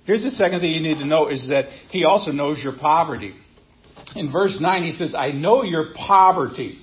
Here's 0.05 0.23
the 0.23 0.31
second 0.31 0.59
thing 0.59 0.71
you 0.71 0.81
need 0.81 0.97
to 0.97 1.05
know 1.05 1.29
is 1.29 1.47
that 1.49 1.65
He 1.89 2.03
also 2.03 2.31
knows 2.31 2.59
your 2.63 2.73
poverty. 2.79 3.33
In 4.15 4.31
verse 4.31 4.57
9, 4.59 4.83
He 4.83 4.91
says, 4.91 5.15
I 5.17 5.31
know 5.31 5.63
your 5.63 5.93
poverty. 5.95 6.79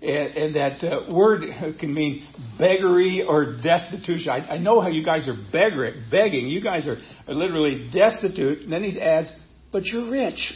And, 0.00 0.54
that 0.54 0.84
uh, 0.84 1.10
word 1.10 1.44
can 1.80 1.94
mean 1.94 2.26
beggary 2.58 3.24
or 3.26 3.56
destitution. 3.62 4.30
I, 4.30 4.58
know 4.58 4.80
how 4.80 4.88
you 4.88 5.02
guys 5.02 5.28
are 5.28 5.36
begging. 5.50 6.46
You 6.46 6.62
guys 6.62 6.86
are, 6.86 6.98
are 7.26 7.34
literally 7.34 7.90
destitute. 7.92 8.62
And 8.62 8.72
then 8.72 8.84
He 8.84 9.00
adds, 9.00 9.32
but 9.72 9.84
you're 9.86 10.10
rich. 10.10 10.52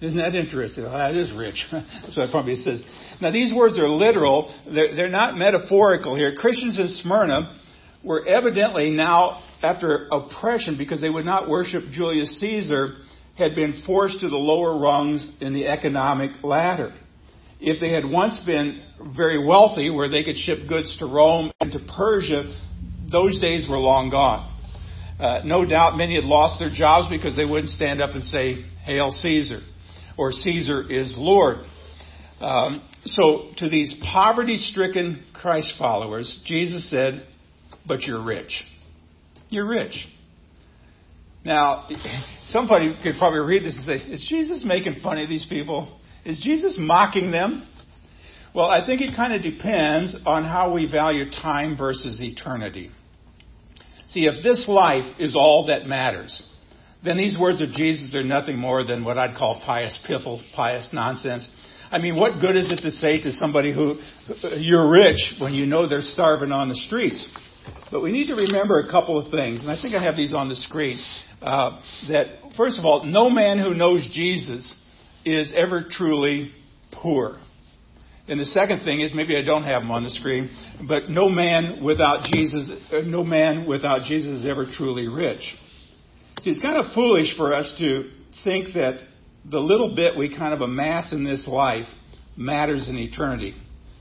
Isn't 0.00 0.18
that 0.18 0.34
interesting? 0.34 0.84
That 0.84 1.14
is 1.14 1.32
rich. 1.34 1.66
That's 1.72 2.16
what 2.16 2.30
probably 2.30 2.56
says. 2.56 2.82
Now, 3.20 3.30
these 3.30 3.54
words 3.54 3.78
are 3.78 3.88
literal. 3.88 4.54
They're, 4.66 4.94
they're 4.94 5.08
not 5.08 5.36
metaphorical 5.36 6.14
here. 6.14 6.34
Christians 6.36 6.78
in 6.78 6.88
Smyrna 6.88 7.56
were 8.04 8.26
evidently 8.26 8.90
now, 8.90 9.42
after 9.62 10.06
oppression, 10.12 10.76
because 10.76 11.00
they 11.00 11.08
would 11.08 11.24
not 11.24 11.48
worship 11.48 11.84
Julius 11.92 12.38
Caesar, 12.40 12.88
had 13.38 13.54
been 13.54 13.82
forced 13.86 14.20
to 14.20 14.28
the 14.28 14.36
lower 14.36 14.78
rungs 14.78 15.38
in 15.40 15.54
the 15.54 15.66
economic 15.66 16.30
ladder. 16.42 16.94
If 17.58 17.80
they 17.80 17.92
had 17.92 18.04
once 18.04 18.38
been 18.44 18.82
very 19.16 19.44
wealthy, 19.44 19.88
where 19.88 20.10
they 20.10 20.24
could 20.24 20.36
ship 20.36 20.68
goods 20.68 20.94
to 20.98 21.06
Rome 21.06 21.52
and 21.60 21.72
to 21.72 21.78
Persia, 21.96 22.54
those 23.10 23.40
days 23.40 23.66
were 23.68 23.78
long 23.78 24.10
gone. 24.10 24.52
Uh, 25.18 25.40
no 25.44 25.64
doubt 25.64 25.96
many 25.96 26.16
had 26.16 26.24
lost 26.24 26.58
their 26.58 26.70
jobs 26.70 27.08
because 27.10 27.34
they 27.34 27.46
wouldn't 27.46 27.70
stand 27.70 28.02
up 28.02 28.14
and 28.14 28.22
say, 28.24 28.62
Hail 28.84 29.10
Caesar, 29.10 29.60
or 30.18 30.32
Caesar 30.32 30.82
is 30.90 31.16
Lord. 31.18 31.58
Um, 32.40 32.86
so, 33.04 33.50
to 33.58 33.68
these 33.68 33.94
poverty 34.12 34.56
stricken 34.56 35.22
Christ 35.32 35.74
followers, 35.78 36.40
Jesus 36.44 36.90
said, 36.90 37.26
but 37.86 38.02
you're 38.02 38.24
rich. 38.24 38.64
You're 39.48 39.68
rich. 39.68 40.06
Now, 41.44 41.88
somebody 42.46 42.96
could 43.02 43.14
probably 43.18 43.40
read 43.40 43.62
this 43.62 43.76
and 43.76 43.84
say, 43.84 44.12
Is 44.12 44.26
Jesus 44.28 44.64
making 44.66 44.96
fun 45.02 45.18
of 45.18 45.28
these 45.28 45.46
people? 45.48 45.98
Is 46.24 46.40
Jesus 46.42 46.76
mocking 46.78 47.30
them? 47.30 47.66
Well, 48.52 48.66
I 48.66 48.84
think 48.84 49.00
it 49.00 49.14
kind 49.14 49.32
of 49.32 49.42
depends 49.42 50.16
on 50.26 50.42
how 50.42 50.72
we 50.74 50.90
value 50.90 51.30
time 51.30 51.76
versus 51.76 52.20
eternity. 52.20 52.90
See, 54.08 54.26
if 54.26 54.42
this 54.42 54.66
life 54.68 55.20
is 55.20 55.36
all 55.36 55.66
that 55.66 55.86
matters, 55.86 56.42
then 57.04 57.16
these 57.16 57.38
words 57.38 57.60
of 57.60 57.70
Jesus 57.70 58.14
are 58.14 58.22
nothing 58.22 58.58
more 58.58 58.84
than 58.84 59.04
what 59.04 59.18
I'd 59.18 59.36
call 59.36 59.60
pious 59.64 59.98
piffle, 60.08 60.42
pious 60.54 60.90
nonsense. 60.92 61.48
I 61.90 61.98
mean, 61.98 62.16
what 62.16 62.40
good 62.40 62.56
is 62.56 62.72
it 62.72 62.82
to 62.82 62.90
say 62.90 63.20
to 63.22 63.32
somebody 63.32 63.72
who 63.72 63.94
you're 64.58 64.90
rich 64.90 65.34
when 65.40 65.54
you 65.54 65.66
know 65.66 65.88
they're 65.88 66.00
starving 66.00 66.50
on 66.50 66.68
the 66.68 66.74
streets? 66.74 67.26
But 67.92 68.02
we 68.02 68.10
need 68.10 68.26
to 68.28 68.34
remember 68.34 68.80
a 68.80 68.90
couple 68.90 69.18
of 69.18 69.30
things, 69.30 69.60
and 69.60 69.70
I 69.70 69.80
think 69.80 69.94
I 69.94 70.02
have 70.02 70.16
these 70.16 70.34
on 70.34 70.48
the 70.48 70.56
screen. 70.56 70.98
Uh, 71.40 71.80
that, 72.08 72.26
first 72.56 72.78
of 72.78 72.84
all, 72.84 73.04
no 73.04 73.30
man 73.30 73.58
who 73.58 73.74
knows 73.74 74.08
Jesus 74.12 74.82
is 75.24 75.52
ever 75.56 75.84
truly 75.88 76.52
poor. 76.92 77.38
And 78.28 78.40
the 78.40 78.46
second 78.46 78.84
thing 78.84 79.00
is, 79.00 79.12
maybe 79.14 79.36
I 79.36 79.44
don't 79.44 79.62
have 79.62 79.82
them 79.82 79.92
on 79.92 80.02
the 80.02 80.10
screen, 80.10 80.50
but 80.88 81.08
no 81.08 81.28
man 81.28 81.84
without 81.84 82.24
Jesus, 82.32 82.70
uh, 82.92 83.02
no 83.04 83.22
man 83.22 83.68
without 83.68 84.02
Jesus 84.02 84.40
is 84.40 84.46
ever 84.46 84.66
truly 84.66 85.06
rich. 85.06 85.54
See, 86.40 86.50
it's 86.50 86.60
kind 86.60 86.76
of 86.76 86.92
foolish 86.92 87.36
for 87.36 87.54
us 87.54 87.74
to 87.78 88.10
think 88.44 88.74
that 88.74 89.00
the 89.48 89.58
little 89.58 89.94
bit 89.94 90.18
we 90.18 90.36
kind 90.36 90.52
of 90.52 90.60
amass 90.60 91.12
in 91.12 91.24
this 91.24 91.48
life 91.48 91.86
matters 92.36 92.88
in 92.88 92.96
eternity. 92.96 93.54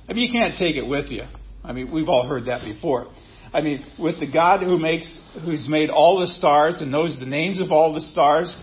I 0.07 0.13
mean, 0.13 0.27
you 0.27 0.31
can't 0.31 0.57
take 0.57 0.75
it 0.75 0.87
with 0.87 1.09
you 1.09 1.23
I 1.65 1.73
mean, 1.73 1.91
we've 1.91 2.09
all 2.09 2.27
heard 2.27 2.45
that 2.45 2.63
before. 2.63 3.07
I 3.51 3.61
mean, 3.61 3.83
with 3.97 4.19
the 4.19 4.31
God 4.31 4.63
who 4.63 4.77
makes, 4.77 5.19
who's 5.43 5.67
made 5.67 5.89
all 5.89 6.19
the 6.19 6.27
stars 6.27 6.81
and 6.81 6.91
knows 6.91 7.17
the 7.19 7.25
names 7.25 7.59
of 7.59 7.71
all 7.71 7.93
the 7.93 8.01
stars, 8.01 8.55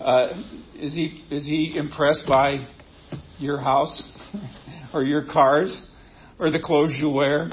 uh, 0.00 0.28
is 0.74 0.94
he 0.94 1.24
is 1.30 1.44
he 1.44 1.76
impressed 1.76 2.24
by 2.26 2.66
your 3.38 3.58
house 3.58 4.00
or 4.94 5.02
your 5.02 5.24
cars 5.24 5.90
or 6.38 6.50
the 6.50 6.60
clothes 6.60 6.96
you 7.00 7.10
wear 7.10 7.50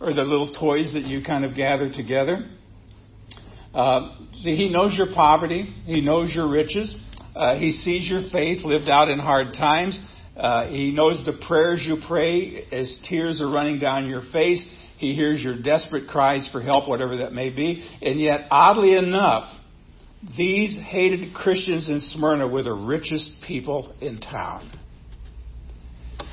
or 0.00 0.14
the 0.14 0.22
little 0.22 0.52
toys 0.58 0.94
that 0.94 1.04
you 1.04 1.22
kind 1.24 1.44
of 1.44 1.54
gather 1.54 1.92
together? 1.92 2.48
Uh, 3.74 4.16
see, 4.34 4.56
he 4.56 4.68
knows 4.68 4.94
your 4.96 5.08
poverty. 5.14 5.62
He 5.84 6.00
knows 6.00 6.32
your 6.34 6.50
riches. 6.50 6.94
Uh, 7.34 7.56
he 7.56 7.70
sees 7.70 8.08
your 8.10 8.22
faith 8.30 8.64
lived 8.64 8.88
out 8.88 9.08
in 9.08 9.18
hard 9.18 9.54
times. 9.54 9.98
Uh, 10.36 10.68
he 10.68 10.92
knows 10.92 11.24
the 11.24 11.38
prayers 11.46 11.84
you 11.86 11.96
pray 12.06 12.66
as 12.72 12.98
tears 13.08 13.40
are 13.40 13.50
running 13.50 13.78
down 13.78 14.08
your 14.08 14.22
face. 14.32 14.62
He 14.98 15.14
hears 15.14 15.42
your 15.42 15.60
desperate 15.60 16.08
cries 16.08 16.48
for 16.52 16.60
help, 16.60 16.88
whatever 16.88 17.18
that 17.18 17.32
may 17.32 17.50
be. 17.50 17.84
And 18.02 18.20
yet, 18.20 18.46
oddly 18.50 18.94
enough, 18.94 19.52
these 20.36 20.78
hated 20.78 21.34
Christians 21.34 21.88
in 21.88 22.00
Smyrna 22.00 22.46
were 22.46 22.62
the 22.62 22.72
richest 22.72 23.42
people 23.46 23.94
in 24.00 24.20
town. 24.20 24.70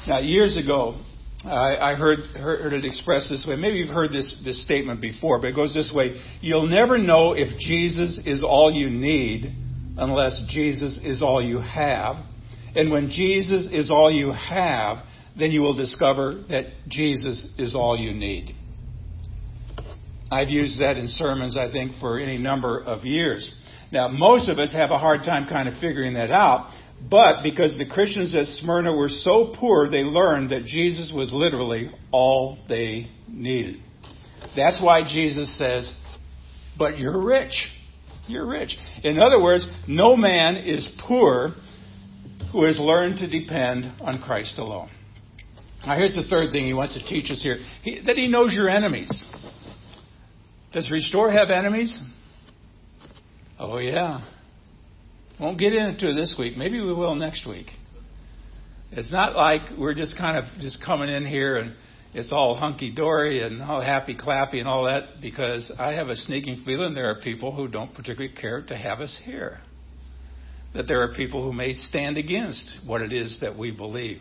Now, 0.07 0.19
years 0.19 0.57
ago, 0.57 1.01
I, 1.45 1.93
I 1.93 1.95
heard, 1.95 2.19
heard 2.35 2.73
it 2.73 2.83
expressed 2.83 3.29
this 3.29 3.45
way. 3.47 3.55
Maybe 3.55 3.77
you've 3.77 3.93
heard 3.93 4.11
this, 4.11 4.41
this 4.43 4.61
statement 4.63 4.99
before, 4.99 5.39
but 5.39 5.47
it 5.47 5.55
goes 5.55 5.73
this 5.73 5.91
way 5.93 6.21
You'll 6.41 6.67
never 6.67 6.97
know 6.97 7.33
if 7.33 7.57
Jesus 7.59 8.19
is 8.25 8.43
all 8.43 8.71
you 8.71 8.89
need 8.89 9.55
unless 9.97 10.41
Jesus 10.49 10.99
is 11.03 11.23
all 11.23 11.41
you 11.41 11.59
have. 11.59 12.17
And 12.75 12.91
when 12.91 13.09
Jesus 13.09 13.67
is 13.71 13.89
all 13.89 14.11
you 14.11 14.31
have, 14.31 14.97
then 15.37 15.51
you 15.51 15.61
will 15.61 15.75
discover 15.75 16.43
that 16.49 16.65
Jesus 16.87 17.47
is 17.57 17.73
all 17.73 17.97
you 17.97 18.13
need. 18.13 18.55
I've 20.31 20.49
used 20.49 20.79
that 20.81 20.97
in 20.97 21.07
sermons, 21.07 21.57
I 21.57 21.71
think, 21.71 21.93
for 21.99 22.19
any 22.19 22.37
number 22.37 22.79
of 22.79 23.03
years. 23.03 23.51
Now, 23.91 24.07
most 24.07 24.49
of 24.49 24.59
us 24.59 24.71
have 24.73 24.91
a 24.91 24.99
hard 24.99 25.21
time 25.21 25.47
kind 25.49 25.67
of 25.67 25.75
figuring 25.79 26.13
that 26.13 26.29
out, 26.29 26.71
but 27.09 27.43
because 27.43 27.77
the 27.77 27.87
Christians 27.87 28.35
at 28.35 28.45
Smyrna 28.45 28.95
were 28.95 29.09
so 29.09 29.53
poor, 29.59 29.89
they 29.89 30.03
learned 30.03 30.51
that 30.51 30.65
Jesus 30.65 31.13
was 31.15 31.31
literally 31.33 31.91
all 32.11 32.57
they 32.67 33.09
needed. 33.27 33.81
That's 34.55 34.81
why 34.81 35.03
Jesus 35.03 35.57
says, 35.57 35.93
But 36.77 36.97
you're 36.97 37.23
rich. 37.23 37.67
You're 38.27 38.47
rich. 38.47 38.75
In 39.03 39.19
other 39.19 39.41
words, 39.41 39.67
no 39.87 40.15
man 40.15 40.57
is 40.57 40.89
poor 41.07 41.55
who 42.51 42.65
has 42.65 42.79
learned 42.79 43.17
to 43.19 43.27
depend 43.27 43.85
on 44.01 44.21
Christ 44.21 44.57
alone. 44.57 44.89
Now, 45.85 45.95
here's 45.95 46.15
the 46.15 46.27
third 46.29 46.51
thing 46.51 46.65
he 46.65 46.73
wants 46.73 46.95
to 46.95 47.05
teach 47.05 47.31
us 47.31 47.41
here 47.41 47.57
he, 47.83 48.01
that 48.05 48.17
he 48.17 48.27
knows 48.27 48.53
your 48.53 48.69
enemies. 48.69 49.23
Does 50.73 50.91
Restore 50.91 51.31
have 51.31 51.49
enemies? 51.49 51.99
Oh, 53.57 53.77
yeah. 53.77 54.21
Won't 55.39 55.57
get 55.57 55.73
into 55.73 56.09
it 56.09 56.15
this 56.15 56.35
week. 56.37 56.57
Maybe 56.57 56.81
we 56.81 56.93
will 56.93 57.15
next 57.15 57.47
week. 57.47 57.67
It's 58.91 59.11
not 59.11 59.35
like 59.35 59.61
we're 59.77 59.93
just 59.93 60.17
kind 60.17 60.37
of 60.37 60.45
just 60.59 60.83
coming 60.83 61.09
in 61.09 61.25
here 61.25 61.57
and 61.57 61.75
it's 62.13 62.33
all 62.33 62.55
hunky 62.55 62.93
dory 62.93 63.43
and 63.43 63.61
all 63.61 63.81
happy 63.81 64.17
clappy 64.17 64.59
and 64.59 64.67
all 64.67 64.85
that 64.85 65.21
because 65.21 65.71
I 65.77 65.93
have 65.93 66.07
a 66.09 66.15
sneaking 66.15 66.63
feeling 66.65 66.93
there 66.93 67.09
are 67.09 67.21
people 67.21 67.55
who 67.55 67.67
don't 67.67 67.93
particularly 67.93 68.33
care 68.35 68.63
to 68.63 68.75
have 68.75 68.99
us 68.99 69.21
here 69.23 69.59
that 70.73 70.87
there 70.87 71.01
are 71.01 71.13
people 71.13 71.43
who 71.43 71.53
may 71.53 71.73
stand 71.73 72.17
against 72.17 72.79
what 72.85 73.01
it 73.01 73.11
is 73.11 73.39
that 73.41 73.57
we 73.57 73.71
believe. 73.71 74.19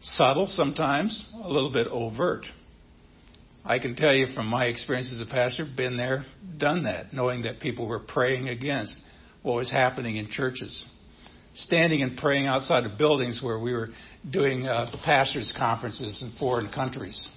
Subtle 0.00 0.46
sometimes, 0.46 1.26
a 1.42 1.48
little 1.48 1.72
bit 1.72 1.86
overt. 1.88 2.44
I 3.64 3.78
can 3.78 3.94
tell 3.94 4.14
you 4.14 4.28
from 4.34 4.46
my 4.46 4.66
experience 4.66 5.12
as 5.12 5.20
a 5.20 5.30
pastor, 5.30 5.66
been 5.76 5.96
there, 5.96 6.24
done 6.56 6.84
that, 6.84 7.12
knowing 7.12 7.42
that 7.42 7.60
people 7.60 7.86
were 7.86 7.98
praying 7.98 8.48
against 8.48 8.94
what 9.48 9.56
was 9.56 9.70
happening 9.70 10.16
in 10.16 10.28
churches. 10.28 10.84
Standing 11.54 12.02
and 12.02 12.18
praying 12.18 12.46
outside 12.46 12.84
of 12.84 12.98
buildings 12.98 13.40
where 13.42 13.58
we 13.58 13.72
were 13.72 13.88
doing 14.30 14.66
uh, 14.66 14.94
pastors' 15.04 15.52
conferences 15.58 16.22
in 16.22 16.38
foreign 16.38 16.70
countries. 16.70 17.28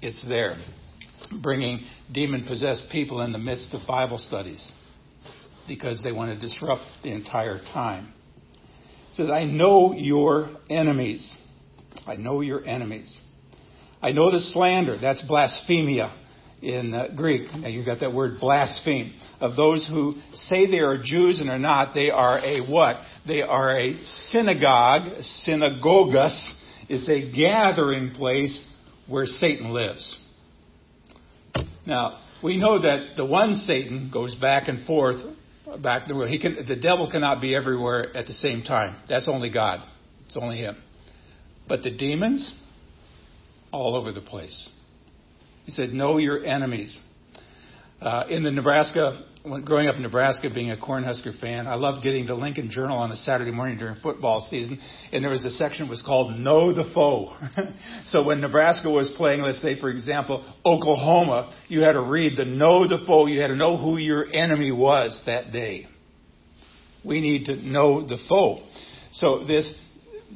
It's 0.00 0.24
there. 0.28 0.56
Bringing 1.42 1.80
demon 2.12 2.44
possessed 2.46 2.84
people 2.92 3.20
in 3.22 3.32
the 3.32 3.38
midst 3.38 3.74
of 3.74 3.86
Bible 3.86 4.18
studies 4.18 4.70
because 5.66 6.00
they 6.02 6.12
want 6.12 6.32
to 6.32 6.40
disrupt 6.40 6.82
the 7.02 7.12
entire 7.12 7.58
time. 7.58 8.12
It 9.10 9.16
says, 9.16 9.30
I 9.30 9.44
know 9.44 9.92
your 9.92 10.50
enemies. 10.70 11.36
I 12.06 12.14
know 12.14 12.40
your 12.40 12.64
enemies. 12.64 13.14
I 14.00 14.12
know 14.12 14.30
the 14.30 14.38
slander, 14.38 14.98
that's 14.98 15.22
blasphemia 15.26 16.14
in 16.62 16.92
uh, 16.94 17.08
Greek. 17.16 17.48
You've 17.54 17.86
got 17.86 18.00
that 18.00 18.12
word 18.12 18.38
blaspheme. 18.40 19.14
Of 19.40 19.56
those 19.56 19.86
who 19.88 20.14
say 20.34 20.70
they 20.70 20.80
are 20.80 20.98
Jews 21.02 21.40
and 21.40 21.48
are 21.48 21.58
not, 21.58 21.94
they 21.94 22.10
are 22.10 22.38
a 22.38 22.60
what? 22.70 22.96
They 23.26 23.42
are 23.42 23.76
a 23.76 24.04
synagogue, 24.04 25.22
synagogus. 25.46 26.54
It's 26.88 27.08
a 27.08 27.34
gathering 27.34 28.10
place 28.10 28.66
where 29.08 29.24
Satan 29.24 29.72
lives. 29.72 30.18
Now, 31.86 32.20
we 32.42 32.56
know 32.56 32.80
that 32.80 33.16
the 33.16 33.24
one 33.24 33.54
Satan 33.54 34.10
goes 34.12 34.34
back 34.34 34.68
and 34.68 34.86
forth 34.86 35.16
back 35.82 36.08
the 36.08 36.26
He 36.28 36.38
can, 36.38 36.66
the 36.66 36.76
devil 36.76 37.08
cannot 37.10 37.40
be 37.40 37.54
everywhere 37.54 38.16
at 38.16 38.26
the 38.26 38.32
same 38.32 38.62
time. 38.62 39.00
That's 39.08 39.28
only 39.28 39.50
God. 39.50 39.86
It's 40.26 40.36
only 40.36 40.58
him. 40.58 40.76
But 41.68 41.82
the 41.82 41.90
demons, 41.90 42.52
all 43.72 43.94
over 43.94 44.12
the 44.12 44.20
place. 44.20 44.68
He 45.70 45.76
said, 45.76 45.92
"Know 45.92 46.18
your 46.18 46.44
enemies." 46.44 46.98
Uh, 48.02 48.24
in 48.28 48.42
the 48.42 48.50
Nebraska, 48.50 49.22
when 49.44 49.62
growing 49.62 49.86
up 49.86 49.94
in 49.94 50.02
Nebraska, 50.02 50.50
being 50.52 50.72
a 50.72 50.76
Cornhusker 50.76 51.38
fan, 51.38 51.68
I 51.68 51.76
loved 51.76 52.02
getting 52.02 52.26
the 52.26 52.34
Lincoln 52.34 52.70
Journal 52.72 52.98
on 52.98 53.12
a 53.12 53.16
Saturday 53.16 53.52
morning 53.52 53.78
during 53.78 53.94
football 54.00 54.40
season, 54.40 54.80
and 55.12 55.22
there 55.22 55.30
was 55.30 55.44
a 55.44 55.50
section 55.50 55.86
that 55.86 55.90
was 55.90 56.02
called 56.02 56.36
"Know 56.36 56.72
the 56.74 56.90
Foe." 56.92 57.36
so 58.06 58.26
when 58.26 58.40
Nebraska 58.40 58.90
was 58.90 59.12
playing, 59.16 59.42
let's 59.42 59.62
say, 59.62 59.78
for 59.78 59.90
example, 59.90 60.44
Oklahoma, 60.66 61.56
you 61.68 61.82
had 61.82 61.92
to 61.92 62.02
read 62.02 62.36
the 62.36 62.44
"Know 62.44 62.88
the 62.88 63.04
Foe." 63.06 63.26
You 63.26 63.40
had 63.40 63.48
to 63.48 63.56
know 63.56 63.76
who 63.76 63.96
your 63.96 64.26
enemy 64.32 64.72
was 64.72 65.22
that 65.26 65.52
day. 65.52 65.86
We 67.04 67.20
need 67.20 67.44
to 67.44 67.54
know 67.54 68.04
the 68.04 68.18
foe. 68.28 68.62
So 69.12 69.44
this 69.46 69.72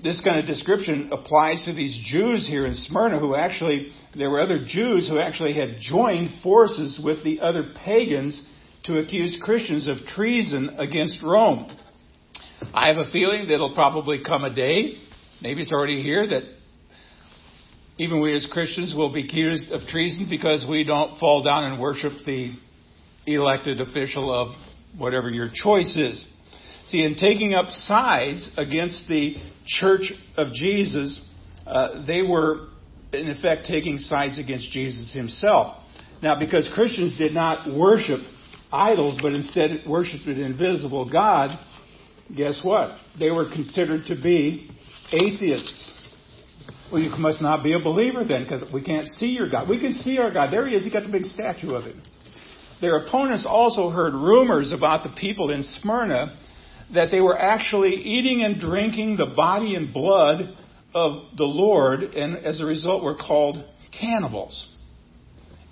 this 0.02 0.20
kind 0.24 0.38
of 0.38 0.46
description 0.46 1.10
applies 1.12 1.64
to 1.64 1.72
these 1.72 1.98
Jews 2.04 2.46
here 2.48 2.66
in 2.66 2.74
Smyrna 2.74 3.18
who 3.18 3.34
actually 3.34 3.92
there 4.16 4.30
were 4.30 4.40
other 4.40 4.64
Jews 4.66 5.08
who 5.08 5.18
actually 5.18 5.54
had 5.54 5.76
joined 5.80 6.42
forces 6.42 7.00
with 7.02 7.24
the 7.24 7.40
other 7.40 7.72
pagans 7.84 8.48
to 8.84 8.98
accuse 8.98 9.38
Christians 9.42 9.88
of 9.88 9.98
treason 10.14 10.76
against 10.78 11.22
Rome. 11.22 11.74
I 12.72 12.88
have 12.88 12.96
a 12.96 13.10
feeling 13.10 13.46
that 13.48 13.54
it'll 13.54 13.74
probably 13.74 14.22
come 14.24 14.44
a 14.44 14.54
day, 14.54 14.98
maybe 15.40 15.62
it's 15.62 15.72
already 15.72 16.02
here, 16.02 16.26
that 16.26 16.42
even 17.98 18.20
we 18.20 18.34
as 18.34 18.48
Christians 18.52 18.94
will 18.96 19.12
be 19.12 19.24
accused 19.24 19.70
of 19.72 19.86
treason 19.88 20.26
because 20.28 20.66
we 20.68 20.84
don't 20.84 21.18
fall 21.18 21.42
down 21.42 21.72
and 21.72 21.80
worship 21.80 22.12
the 22.26 22.52
elected 23.26 23.80
official 23.80 24.32
of 24.32 24.48
whatever 24.98 25.30
your 25.30 25.48
choice 25.52 25.96
is. 25.96 26.26
See, 26.88 27.02
in 27.02 27.14
taking 27.14 27.54
up 27.54 27.70
sides 27.70 28.50
against 28.56 29.08
the 29.08 29.36
church 29.66 30.12
of 30.36 30.52
Jesus, 30.52 31.28
uh, 31.66 32.04
they 32.06 32.22
were, 32.22 32.68
in 33.12 33.30
effect, 33.30 33.66
taking 33.66 33.98
sides 33.98 34.38
against 34.38 34.70
Jesus 34.70 35.12
himself. 35.12 35.82
Now, 36.22 36.38
because 36.38 36.70
Christians 36.74 37.16
did 37.16 37.32
not 37.32 37.74
worship 37.74 38.20
idols, 38.70 39.18
but 39.22 39.32
instead 39.32 39.82
worshiped 39.88 40.26
an 40.26 40.40
invisible 40.40 41.10
God, 41.10 41.58
guess 42.36 42.60
what? 42.62 42.98
They 43.18 43.30
were 43.30 43.46
considered 43.50 44.06
to 44.08 44.14
be 44.14 44.70
atheists. 45.12 46.02
Well, 46.92 47.00
you 47.00 47.10
must 47.18 47.40
not 47.40 47.64
be 47.64 47.72
a 47.72 47.78
believer 47.78 48.24
then, 48.24 48.44
because 48.44 48.62
we 48.72 48.82
can't 48.82 49.06
see 49.06 49.28
your 49.28 49.50
God. 49.50 49.68
We 49.68 49.80
can 49.80 49.94
see 49.94 50.18
our 50.18 50.32
God. 50.32 50.52
There 50.52 50.66
he 50.66 50.74
is. 50.74 50.84
He 50.84 50.90
got 50.90 51.04
the 51.04 51.12
big 51.12 51.24
statue 51.24 51.72
of 51.74 51.84
him. 51.84 52.02
Their 52.80 52.96
opponents 52.98 53.46
also 53.48 53.88
heard 53.90 54.12
rumors 54.12 54.72
about 54.72 55.02
the 55.02 55.14
people 55.18 55.50
in 55.50 55.62
Smyrna 55.62 56.38
that 56.92 57.10
they 57.10 57.20
were 57.20 57.38
actually 57.38 57.94
eating 57.94 58.42
and 58.42 58.60
drinking 58.60 59.16
the 59.16 59.32
body 59.34 59.74
and 59.74 59.92
blood 59.92 60.56
of 60.94 61.36
the 61.36 61.44
Lord, 61.44 62.00
and 62.00 62.36
as 62.36 62.60
a 62.60 62.64
result 62.64 63.02
were 63.02 63.16
called 63.16 63.56
cannibals. 63.98 64.76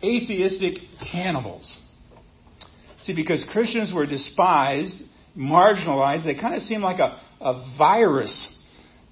Atheistic 0.02 0.78
cannibals. 1.12 1.76
See, 3.04 3.14
because 3.14 3.44
Christians 3.52 3.92
were 3.94 4.06
despised, 4.06 4.96
marginalized, 5.36 6.24
they 6.24 6.34
kind 6.34 6.54
of 6.54 6.62
seemed 6.62 6.82
like 6.82 6.98
a, 6.98 7.20
a 7.40 7.76
virus 7.78 8.58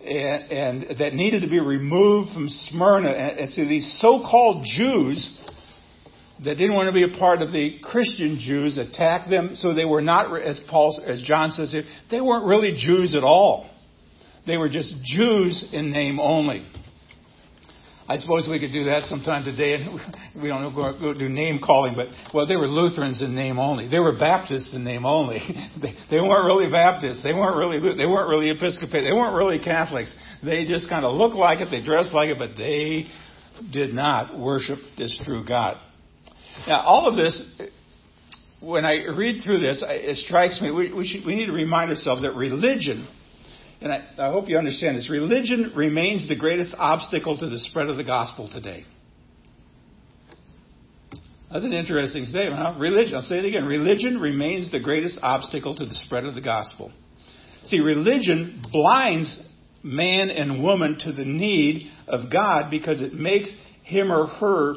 and, 0.01 0.53
and, 0.53 0.99
that 0.99 1.15
needed 1.15 1.43
to 1.43 1.49
be 1.49 1.61
removed 1.61 2.33
from 2.33 2.49
Smyrna. 2.49 3.11
And, 3.11 3.39
and 3.41 3.51
so 3.51 3.65
these 3.65 3.99
so-called 4.01 4.65
Jews 4.65 5.39
that 6.45 6.57
didn't 6.57 6.75
want 6.75 6.89
to 6.89 6.93
be 6.93 7.03
a 7.03 7.19
part 7.19 7.43
of 7.43 7.53
the 7.53 7.79
Christian 7.83 8.39
Jews 8.39 8.79
attacked 8.79 9.29
them. 9.29 9.57
So 9.57 9.75
they 9.75 9.85
were 9.85 10.01
not, 10.01 10.35
as 10.41 10.61
Paul, 10.71 10.99
as 11.07 11.23
John 11.23 11.51
says 11.51 11.71
here, 11.73 11.85
they 12.11 12.21
weren't 12.21 12.47
really 12.47 12.77
Jews 12.77 13.15
at 13.15 13.23
all. 13.23 13.69
They 14.47 14.57
were 14.57 14.71
just 14.71 14.95
Jews 15.05 15.69
in 15.73 15.93
name 15.93 16.19
only. 16.19 16.67
I 18.09 18.17
suppose 18.17 18.49
we 18.51 18.59
could 18.59 18.73
do 18.73 18.85
that 18.87 19.05
sometime 19.05 19.45
today, 19.45 19.87
we 20.43 20.49
don't 20.49 20.75
go, 20.75 20.99
go 20.99 21.15
do 21.15 21.29
name 21.29 21.61
calling, 21.65 21.95
but 21.95 22.09
well, 22.35 22.45
they 22.45 22.57
were 22.57 22.67
Lutherans 22.67 23.23
in 23.23 23.37
name 23.37 23.61
only. 23.61 23.87
They 23.87 24.01
were 24.01 24.19
Baptists 24.19 24.75
in 24.75 24.83
name 24.83 25.07
only. 25.07 25.39
they, 25.81 25.95
they 26.11 26.17
weren't 26.17 26.45
really 26.45 26.69
Baptists. 26.69 27.23
They 27.23 27.33
weren't 27.33 27.57
really 27.57 27.79
they 27.79 28.07
weren't 28.07 28.29
really 28.29 28.51
Episcopal. 28.51 29.01
They 29.01 29.13
weren't 29.13 29.37
really 29.37 29.61
Catholics. 29.63 30.13
They 30.43 30.65
just 30.67 30.89
kind 30.89 31.05
of 31.05 31.15
looked 31.15 31.37
like 31.37 31.61
it. 31.61 31.69
They 31.71 31.85
dressed 31.85 32.13
like 32.13 32.31
it, 32.31 32.39
but 32.39 32.57
they 32.57 33.07
did 33.73 33.95
not 33.95 34.37
worship 34.37 34.79
this 34.99 35.21
true 35.25 35.45
God. 35.47 35.77
Now, 36.67 36.83
all 36.83 37.07
of 37.07 37.17
this, 37.17 37.61
when 38.61 38.85
I 38.85 39.05
read 39.07 39.43
through 39.43 39.61
this, 39.61 39.83
it 39.87 40.17
strikes 40.17 40.61
me 40.61 40.71
we, 40.71 40.93
we, 40.93 41.07
should, 41.07 41.27
we 41.27 41.35
need 41.35 41.47
to 41.47 41.53
remind 41.53 41.91
ourselves 41.91 42.23
that 42.23 42.35
religion 42.35 43.09
and 43.81 43.93
I, 43.93 44.07
I 44.19 44.31
hope 44.31 44.49
you 44.49 44.59
understand 44.59 44.99
this, 44.99 45.09
religion 45.09 45.73
remains 45.75 46.29
the 46.29 46.37
greatest 46.37 46.75
obstacle 46.77 47.39
to 47.39 47.49
the 47.49 47.59
spread 47.59 47.89
of 47.89 47.97
the 47.97 48.05
gospel 48.05 48.51
today. 48.53 48.85
That's 51.51 51.65
an 51.65 51.73
interesting 51.73 52.27
statement, 52.27 52.61
huh? 52.61 52.77
Religion, 52.79 53.15
I'll 53.17 53.23
say 53.23 53.39
it 53.39 53.45
again. 53.45 53.65
Religion 53.65 54.21
remains 54.21 54.71
the 54.71 54.81
greatest 54.81 55.19
obstacle 55.23 55.75
to 55.75 55.85
the 55.85 55.95
spread 55.95 56.25
of 56.25 56.35
the 56.35 56.43
gospel. 56.43 56.93
See, 57.65 57.81
religion 57.81 58.63
blinds 58.71 59.49
man 59.83 60.29
and 60.29 60.63
woman 60.63 60.99
to 61.01 61.13
the 61.13 61.25
need 61.25 61.91
of 62.07 62.31
God 62.31 62.71
because 62.71 63.01
it 63.01 63.15
makes 63.15 63.51
him 63.83 64.13
or 64.13 64.27
her 64.27 64.75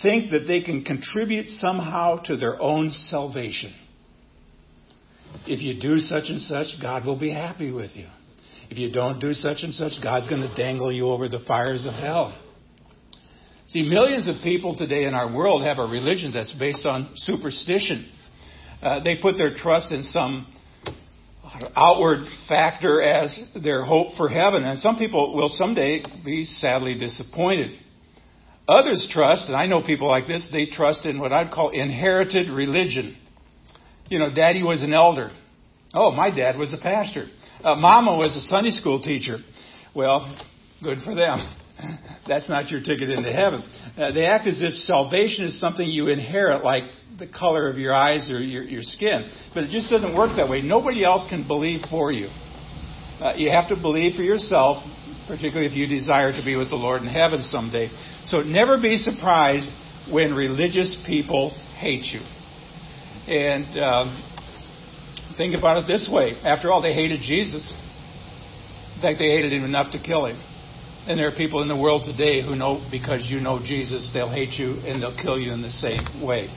think 0.00 0.30
that 0.30 0.46
they 0.46 0.62
can 0.62 0.84
contribute 0.84 1.48
somehow 1.48 2.22
to 2.24 2.36
their 2.36 2.60
own 2.60 2.90
salvation. 2.90 3.74
If 5.46 5.62
you 5.62 5.80
do 5.80 5.98
such 5.98 6.24
and 6.28 6.40
such, 6.40 6.68
God 6.80 7.04
will 7.04 7.18
be 7.18 7.30
happy 7.30 7.70
with 7.70 7.90
you. 7.94 8.06
If 8.70 8.78
you 8.78 8.90
don't 8.90 9.20
do 9.20 9.34
such 9.34 9.58
and 9.62 9.74
such, 9.74 9.92
God's 10.02 10.28
going 10.28 10.42
to 10.42 10.54
dangle 10.54 10.92
you 10.92 11.08
over 11.08 11.28
the 11.28 11.40
fires 11.46 11.86
of 11.86 11.94
hell. 11.94 12.38
See, 13.68 13.82
millions 13.82 14.28
of 14.28 14.36
people 14.42 14.76
today 14.76 15.04
in 15.04 15.14
our 15.14 15.34
world 15.34 15.62
have 15.62 15.78
a 15.78 15.86
religion 15.86 16.32
that's 16.32 16.52
based 16.58 16.86
on 16.86 17.12
superstition. 17.16 18.10
Uh, 18.82 19.02
they 19.02 19.16
put 19.16 19.36
their 19.36 19.54
trust 19.54 19.92
in 19.92 20.02
some 20.02 20.46
outward 21.76 22.26
factor 22.48 23.00
as 23.00 23.38
their 23.62 23.84
hope 23.84 24.16
for 24.16 24.28
heaven, 24.28 24.64
and 24.64 24.78
some 24.78 24.96
people 24.96 25.34
will 25.34 25.48
someday 25.48 26.02
be 26.24 26.44
sadly 26.44 26.98
disappointed. 26.98 27.78
Others 28.68 29.10
trust, 29.12 29.48
and 29.48 29.56
I 29.56 29.66
know 29.66 29.82
people 29.82 30.08
like 30.08 30.26
this, 30.26 30.48
they 30.52 30.66
trust 30.66 31.04
in 31.04 31.18
what 31.18 31.32
I'd 31.32 31.50
call 31.50 31.70
inherited 31.70 32.48
religion. 32.48 33.16
You 34.08 34.18
know, 34.18 34.32
daddy 34.32 34.62
was 34.62 34.82
an 34.82 34.92
elder. 34.92 35.30
Oh, 35.94 36.10
my 36.12 36.34
dad 36.34 36.58
was 36.58 36.72
a 36.72 36.80
pastor. 36.80 37.26
Uh, 37.62 37.74
Mama 37.74 38.16
was 38.16 38.36
a 38.36 38.40
Sunday 38.40 38.70
school 38.70 39.02
teacher. 39.02 39.38
Well, 39.94 40.38
good 40.82 40.98
for 41.04 41.14
them. 41.14 41.38
That's 42.28 42.48
not 42.48 42.70
your 42.70 42.80
ticket 42.80 43.10
into 43.10 43.32
heaven. 43.32 43.62
Uh, 43.96 44.12
they 44.12 44.24
act 44.26 44.46
as 44.46 44.62
if 44.62 44.74
salvation 44.74 45.44
is 45.46 45.60
something 45.60 45.86
you 45.86 46.08
inherit, 46.08 46.64
like 46.64 46.84
the 47.18 47.26
color 47.26 47.68
of 47.68 47.78
your 47.78 47.92
eyes 47.92 48.30
or 48.30 48.40
your, 48.40 48.62
your 48.62 48.82
skin. 48.82 49.30
But 49.54 49.64
it 49.64 49.70
just 49.70 49.90
doesn't 49.90 50.14
work 50.14 50.36
that 50.36 50.48
way. 50.48 50.62
Nobody 50.62 51.04
else 51.04 51.26
can 51.28 51.46
believe 51.46 51.80
for 51.90 52.12
you. 52.12 52.28
Uh, 53.20 53.34
you 53.36 53.50
have 53.50 53.68
to 53.68 53.76
believe 53.76 54.14
for 54.16 54.22
yourself, 54.22 54.82
particularly 55.32 55.66
if 55.66 55.72
you 55.72 55.86
desire 55.86 56.32
to 56.32 56.44
be 56.44 56.56
with 56.56 56.68
the 56.68 56.76
Lord 56.76 57.00
in 57.00 57.08
heaven 57.08 57.42
someday. 57.42 57.88
So 58.26 58.42
never 58.42 58.76
be 58.76 58.96
surprised 58.98 59.72
when 60.12 60.34
religious 60.34 61.00
people 61.06 61.56
hate 61.80 62.04
you. 62.12 62.20
And 63.32 63.78
um, 63.80 64.32
Think 65.36 65.56
about 65.56 65.82
it 65.82 65.86
this 65.86 66.10
way. 66.12 66.36
After 66.44 66.70
all, 66.70 66.82
they 66.82 66.92
hated 66.92 67.20
Jesus. 67.22 67.72
In 68.96 69.02
fact, 69.02 69.18
they 69.18 69.30
hated 69.30 69.52
him 69.52 69.64
enough 69.64 69.92
to 69.92 69.98
kill 69.98 70.26
him. 70.26 70.40
And 71.06 71.18
there 71.18 71.26
are 71.26 71.36
people 71.36 71.62
in 71.62 71.68
the 71.68 71.76
world 71.76 72.04
today 72.04 72.42
who 72.42 72.54
know 72.54 72.86
because 72.90 73.26
you 73.28 73.40
know 73.40 73.58
Jesus, 73.58 74.10
they'll 74.12 74.30
hate 74.30 74.58
you 74.58 74.74
and 74.86 75.02
they'll 75.02 75.16
kill 75.16 75.38
you 75.38 75.52
in 75.52 75.62
the 75.62 75.70
same 75.70 76.22
way. 76.22 76.48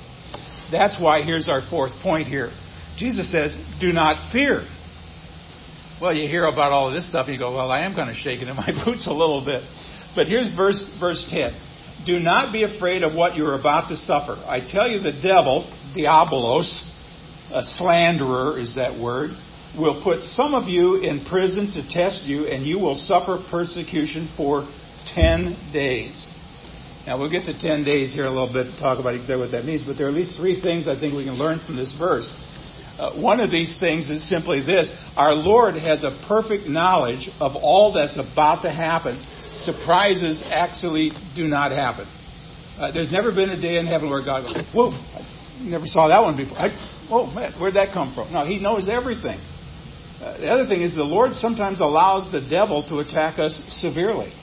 That's 0.71 0.99
why 1.01 1.23
here's 1.23 1.49
our 1.49 1.61
fourth 1.69 1.93
point 2.03 2.27
here. 2.27 2.51
Jesus 2.97 3.31
says, 3.31 3.55
Do 3.79 3.91
not 3.91 4.31
fear. 4.31 4.67
Well, 6.01 6.13
you 6.13 6.27
hear 6.27 6.45
about 6.45 6.73
all 6.73 6.89
of 6.89 6.93
this 6.93 7.07
stuff 7.07 7.27
and 7.27 7.35
you 7.35 7.39
go, 7.39 7.55
Well, 7.55 7.71
I 7.71 7.85
am 7.85 7.95
kind 7.95 8.09
of 8.09 8.17
shaking 8.17 8.47
in 8.47 8.55
my 8.55 8.69
boots 8.85 9.07
a 9.07 9.13
little 9.13 9.43
bit. 9.43 9.63
But 10.15 10.27
here's 10.27 10.53
verse, 10.55 10.83
verse 10.99 11.25
10. 11.29 12.05
Do 12.05 12.19
not 12.19 12.51
be 12.51 12.63
afraid 12.63 13.03
of 13.03 13.15
what 13.15 13.35
you're 13.35 13.57
about 13.57 13.89
to 13.89 13.95
suffer. 13.95 14.33
I 14.45 14.59
tell 14.59 14.87
you, 14.87 14.99
the 14.99 15.11
devil, 15.11 15.71
diabolos, 15.95 16.67
a 17.51 17.63
slanderer 17.63 18.59
is 18.59 18.75
that 18.75 18.99
word, 18.99 19.31
will 19.77 20.03
put 20.03 20.21
some 20.21 20.53
of 20.53 20.67
you 20.67 21.01
in 21.01 21.25
prison 21.25 21.71
to 21.71 21.87
test 21.89 22.23
you, 22.23 22.45
and 22.45 22.65
you 22.65 22.77
will 22.77 22.95
suffer 22.95 23.43
persecution 23.49 24.31
for 24.37 24.67
10 25.15 25.71
days. 25.73 26.27
Now, 27.07 27.19
we'll 27.19 27.31
get 27.31 27.45
to 27.45 27.57
10 27.57 27.83
days 27.83 28.13
here 28.13 28.25
a 28.25 28.29
little 28.29 28.51
bit 28.51 28.65
to 28.65 28.77
talk 28.79 28.99
about 28.99 29.15
exactly 29.15 29.37
what 29.37 29.51
that 29.51 29.65
means, 29.65 29.83
but 29.83 29.97
there 29.97 30.07
are 30.07 30.09
at 30.09 30.15
least 30.15 30.37
three 30.37 30.61
things 30.61 30.87
I 30.87 30.99
think 30.99 31.15
we 31.15 31.23
can 31.23 31.37
learn 31.37 31.61
from 31.65 31.75
this 31.75 31.93
verse. 31.97 32.29
Uh, 32.97 33.19
one 33.19 33.39
of 33.41 33.51
these 33.51 33.77
things 33.79 34.09
is 34.09 34.27
simply 34.29 34.61
this 34.61 34.89
our 35.17 35.33
Lord 35.33 35.75
has 35.75 36.03
a 36.03 36.17
perfect 36.27 36.67
knowledge 36.67 37.29
of 37.39 37.55
all 37.55 37.93
that's 37.93 38.17
about 38.17 38.61
to 38.61 38.71
happen. 38.71 39.21
Surprises 39.51 40.43
actually 40.47 41.11
do 41.35 41.47
not 41.47 41.71
happen. 41.71 42.07
Uh, 42.77 42.91
there's 42.91 43.11
never 43.11 43.31
been 43.31 43.49
a 43.49 43.59
day 43.59 43.77
in 43.77 43.85
heaven 43.85 44.09
where 44.09 44.23
God 44.23 44.43
goes, 44.43 44.63
Whoa, 44.73 44.91
I 44.91 45.25
never 45.63 45.85
saw 45.87 46.07
that 46.07 46.21
one 46.21 46.37
before. 46.37 46.57
I, 46.57 47.07
oh, 47.09 47.27
man, 47.27 47.53
where'd 47.59 47.75
that 47.75 47.93
come 47.93 48.13
from? 48.13 48.31
No, 48.31 48.45
He 48.45 48.59
knows 48.59 48.89
everything. 48.89 49.39
Uh, 50.21 50.37
the 50.37 50.47
other 50.47 50.65
thing 50.65 50.81
is 50.81 50.95
the 50.95 51.03
Lord 51.03 51.33
sometimes 51.33 51.81
allows 51.81 52.31
the 52.31 52.41
devil 52.41 52.87
to 52.87 52.99
attack 52.99 53.39
us 53.39 53.61
severely. 53.67 54.33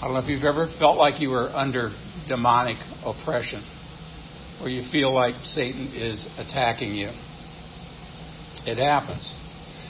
I 0.00 0.06
don't 0.06 0.14
know 0.14 0.20
if 0.20 0.28
you've 0.28 0.44
ever 0.44 0.68
felt 0.78 0.98
like 0.98 1.20
you 1.20 1.30
were 1.30 1.48
under 1.50 1.92
demonic 2.28 2.76
oppression, 3.04 3.64
or 4.62 4.68
you 4.68 4.88
feel 4.90 5.12
like 5.12 5.34
Satan 5.42 5.92
is 5.94 6.24
attacking 6.38 6.94
you. 6.94 7.10
It 8.64 8.78
happens. 8.78 9.34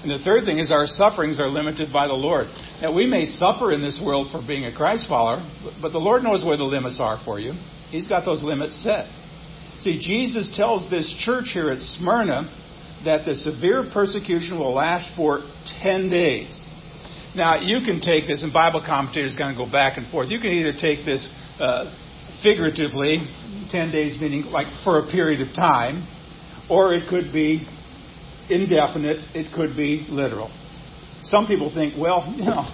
And 0.02 0.10
the 0.10 0.18
third 0.18 0.44
thing 0.44 0.58
is 0.58 0.72
our 0.72 0.86
sufferings 0.86 1.38
are 1.38 1.46
limited 1.46 1.92
by 1.92 2.08
the 2.08 2.14
Lord. 2.14 2.46
Now, 2.80 2.92
we 2.92 3.06
may 3.06 3.26
suffer 3.26 3.70
in 3.70 3.82
this 3.82 4.02
world 4.04 4.32
for 4.32 4.44
being 4.44 4.64
a 4.64 4.74
Christ 4.74 5.08
follower, 5.08 5.46
but 5.80 5.92
the 5.92 5.98
Lord 5.98 6.24
knows 6.24 6.44
where 6.44 6.56
the 6.56 6.64
limits 6.64 6.98
are 7.00 7.20
for 7.24 7.38
you. 7.38 7.52
He's 7.90 8.08
got 8.08 8.24
those 8.24 8.42
limits 8.42 8.82
set. 8.82 9.06
See, 9.80 10.00
Jesus 10.00 10.52
tells 10.56 10.90
this 10.90 11.14
church 11.24 11.50
here 11.52 11.70
at 11.70 11.78
Smyrna 11.78 12.50
that 13.04 13.24
the 13.26 13.34
severe 13.34 13.84
persecution 13.92 14.58
will 14.58 14.74
last 14.74 15.14
for 15.16 15.40
10 15.82 16.08
days. 16.08 16.60
Now, 17.34 17.60
you 17.60 17.80
can 17.84 18.00
take 18.00 18.26
this, 18.26 18.42
and 18.42 18.52
Bible 18.52 18.82
commentators 18.84 19.34
are 19.34 19.38
going 19.38 19.54
to 19.54 19.58
go 19.58 19.70
back 19.70 19.98
and 19.98 20.10
forth. 20.10 20.30
You 20.30 20.38
can 20.38 20.50
either 20.50 20.72
take 20.72 21.04
this 21.04 21.28
uh, 21.60 21.94
figuratively, 22.42 23.24
10 23.70 23.90
days 23.90 24.20
meaning 24.20 24.44
like 24.46 24.66
for 24.84 24.98
a 24.98 25.10
period 25.10 25.40
of 25.40 25.54
time, 25.54 26.06
or 26.68 26.92
it 26.92 27.08
could 27.08 27.32
be 27.32 27.66
indefinite, 28.50 29.18
it 29.34 29.52
could 29.54 29.76
be 29.76 30.06
literal. 30.08 30.50
Some 31.22 31.46
people 31.46 31.72
think, 31.72 31.94
well, 31.98 32.32
you 32.36 32.44
know, 32.44 32.68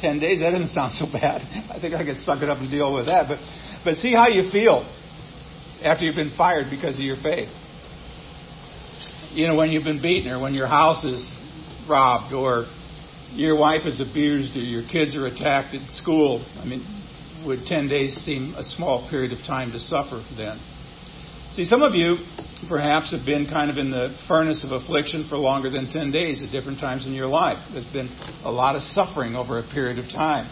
10 0.00 0.20
days, 0.20 0.40
that 0.40 0.50
doesn't 0.50 0.68
sound 0.68 0.92
so 0.92 1.06
bad. 1.10 1.40
I 1.70 1.80
think 1.80 1.94
I 1.94 2.04
could 2.04 2.16
suck 2.16 2.42
it 2.42 2.48
up 2.48 2.58
and 2.58 2.70
deal 2.70 2.94
with 2.94 3.06
that. 3.06 3.26
But, 3.28 3.38
but 3.84 3.96
see 3.96 4.12
how 4.12 4.28
you 4.28 4.50
feel 4.50 4.84
after 5.82 6.04
you've 6.04 6.16
been 6.16 6.34
fired 6.36 6.66
because 6.70 6.96
of 6.96 7.02
your 7.02 7.16
faith. 7.16 7.48
You 9.32 9.48
know, 9.48 9.56
when 9.56 9.70
you've 9.70 9.84
been 9.84 10.02
beaten 10.02 10.30
or 10.30 10.40
when 10.40 10.54
your 10.54 10.66
house 10.68 11.04
is 11.04 11.34
robbed 11.88 12.32
or 12.32 12.66
your 13.32 13.58
wife 13.58 13.84
is 13.84 14.00
abused 14.00 14.56
or 14.56 14.60
your 14.60 14.82
kids 14.82 15.16
are 15.16 15.26
attacked 15.26 15.74
at 15.74 15.88
school. 15.90 16.44
I 16.58 16.64
mean, 16.64 16.84
would 17.44 17.66
10 17.66 17.88
days 17.88 18.14
seem 18.24 18.54
a 18.54 18.62
small 18.62 19.08
period 19.10 19.32
of 19.32 19.38
time 19.46 19.72
to 19.72 19.78
suffer 19.78 20.24
then? 20.36 20.60
See, 21.52 21.64
some 21.64 21.82
of 21.82 21.94
you 21.94 22.16
perhaps 22.68 23.12
have 23.12 23.24
been 23.24 23.46
kind 23.46 23.70
of 23.70 23.78
in 23.78 23.90
the 23.90 24.16
furnace 24.26 24.64
of 24.64 24.72
affliction 24.72 25.26
for 25.28 25.36
longer 25.36 25.70
than 25.70 25.88
10 25.88 26.10
days 26.10 26.42
at 26.42 26.50
different 26.50 26.80
times 26.80 27.06
in 27.06 27.12
your 27.12 27.28
life. 27.28 27.58
There's 27.72 27.90
been 27.92 28.08
a 28.44 28.50
lot 28.50 28.74
of 28.74 28.82
suffering 28.82 29.36
over 29.36 29.58
a 29.58 29.62
period 29.62 29.98
of 29.98 30.10
time. 30.10 30.46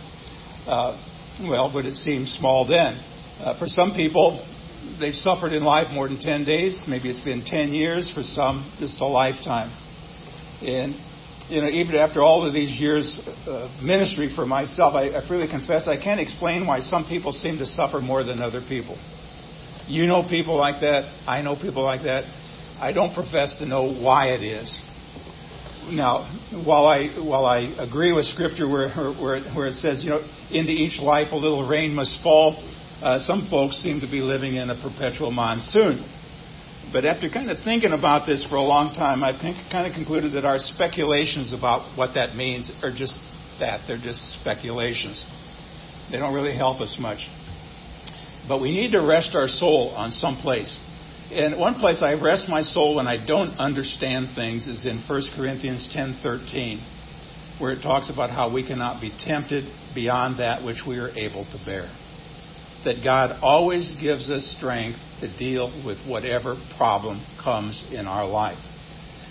Uh, 0.66 0.96
well, 1.42 1.72
would 1.74 1.86
it 1.86 1.94
seem 1.94 2.26
small 2.26 2.68
then? 2.68 3.02
Uh, 3.40 3.58
for 3.58 3.66
some 3.66 3.94
people, 3.96 4.46
they've 5.00 5.14
suffered 5.14 5.52
in 5.52 5.64
life 5.64 5.88
more 5.92 6.06
than 6.06 6.20
10 6.20 6.44
days. 6.44 6.80
Maybe 6.86 7.10
it's 7.10 7.24
been 7.24 7.42
10 7.44 7.74
years. 7.74 8.12
For 8.14 8.22
some, 8.22 8.70
just 8.78 9.00
a 9.00 9.06
lifetime. 9.06 9.70
And, 10.62 10.94
you 11.52 11.60
know, 11.60 11.68
even 11.68 11.94
after 11.96 12.22
all 12.22 12.46
of 12.46 12.54
these 12.54 12.80
years 12.80 13.20
of 13.46 13.82
ministry 13.82 14.32
for 14.34 14.46
myself, 14.46 14.94
I, 14.94 15.10
I 15.14 15.28
freely 15.28 15.48
confess 15.48 15.86
I 15.86 16.02
can't 16.02 16.18
explain 16.18 16.66
why 16.66 16.80
some 16.80 17.04
people 17.04 17.30
seem 17.32 17.58
to 17.58 17.66
suffer 17.66 18.00
more 18.00 18.24
than 18.24 18.40
other 18.40 18.62
people. 18.66 18.96
You 19.86 20.06
know 20.06 20.26
people 20.26 20.56
like 20.56 20.80
that. 20.80 21.12
I 21.26 21.42
know 21.42 21.54
people 21.54 21.84
like 21.84 22.04
that. 22.04 22.24
I 22.80 22.92
don't 22.92 23.12
profess 23.12 23.54
to 23.58 23.66
know 23.66 23.92
why 23.92 24.28
it 24.28 24.42
is. 24.42 24.80
Now, 25.90 26.24
while 26.64 26.86
I 26.86 27.08
while 27.20 27.44
I 27.44 27.58
agree 27.78 28.12
with 28.12 28.24
Scripture 28.26 28.68
where 28.68 28.88
where 29.20 29.42
where 29.54 29.66
it 29.66 29.74
says, 29.74 30.02
you 30.02 30.10
know, 30.10 30.26
into 30.50 30.72
each 30.72 31.00
life 31.02 31.32
a 31.32 31.36
little 31.36 31.68
rain 31.68 31.92
must 31.92 32.22
fall, 32.22 32.56
uh, 33.02 33.18
some 33.18 33.48
folks 33.50 33.76
seem 33.82 34.00
to 34.00 34.06
be 34.06 34.20
living 34.20 34.54
in 34.54 34.70
a 34.70 34.80
perpetual 34.80 35.30
monsoon. 35.30 36.00
But 36.92 37.06
after 37.06 37.30
kind 37.30 37.50
of 37.50 37.64
thinking 37.64 37.92
about 37.92 38.26
this 38.26 38.46
for 38.48 38.56
a 38.56 38.62
long 38.62 38.94
time, 38.94 39.24
I've 39.24 39.40
kind 39.40 39.86
of 39.86 39.94
concluded 39.94 40.32
that 40.34 40.44
our 40.44 40.58
speculations 40.58 41.54
about 41.54 41.96
what 41.96 42.14
that 42.14 42.36
means 42.36 42.70
are 42.82 42.92
just 42.92 43.16
that. 43.60 43.80
They're 43.86 43.96
just 43.96 44.20
speculations. 44.40 45.24
They 46.10 46.18
don't 46.18 46.34
really 46.34 46.54
help 46.54 46.80
us 46.82 46.96
much. 47.00 47.26
But 48.46 48.60
we 48.60 48.72
need 48.72 48.92
to 48.92 49.00
rest 49.00 49.34
our 49.34 49.48
soul 49.48 49.94
on 49.96 50.10
some 50.10 50.36
place. 50.36 50.78
And 51.32 51.58
one 51.58 51.76
place 51.76 52.02
I 52.02 52.12
rest 52.14 52.48
my 52.50 52.60
soul 52.60 52.96
when 52.96 53.06
I 53.06 53.24
don't 53.24 53.56
understand 53.58 54.34
things 54.34 54.66
is 54.66 54.84
in 54.84 55.02
1 55.08 55.22
Corinthians 55.34 55.88
10:13, 55.94 56.80
where 57.58 57.72
it 57.72 57.80
talks 57.80 58.10
about 58.10 58.28
how 58.28 58.52
we 58.52 58.66
cannot 58.66 59.00
be 59.00 59.10
tempted 59.24 59.64
beyond 59.94 60.38
that 60.40 60.62
which 60.62 60.84
we 60.86 60.98
are 60.98 61.08
able 61.16 61.46
to 61.46 61.58
bear. 61.64 61.88
That 62.84 63.04
God 63.04 63.38
always 63.42 63.92
gives 64.00 64.28
us 64.28 64.54
strength 64.58 64.98
to 65.20 65.38
deal 65.38 65.70
with 65.86 65.98
whatever 66.06 66.56
problem 66.76 67.24
comes 67.42 67.84
in 67.92 68.06
our 68.06 68.26
life. 68.26 68.58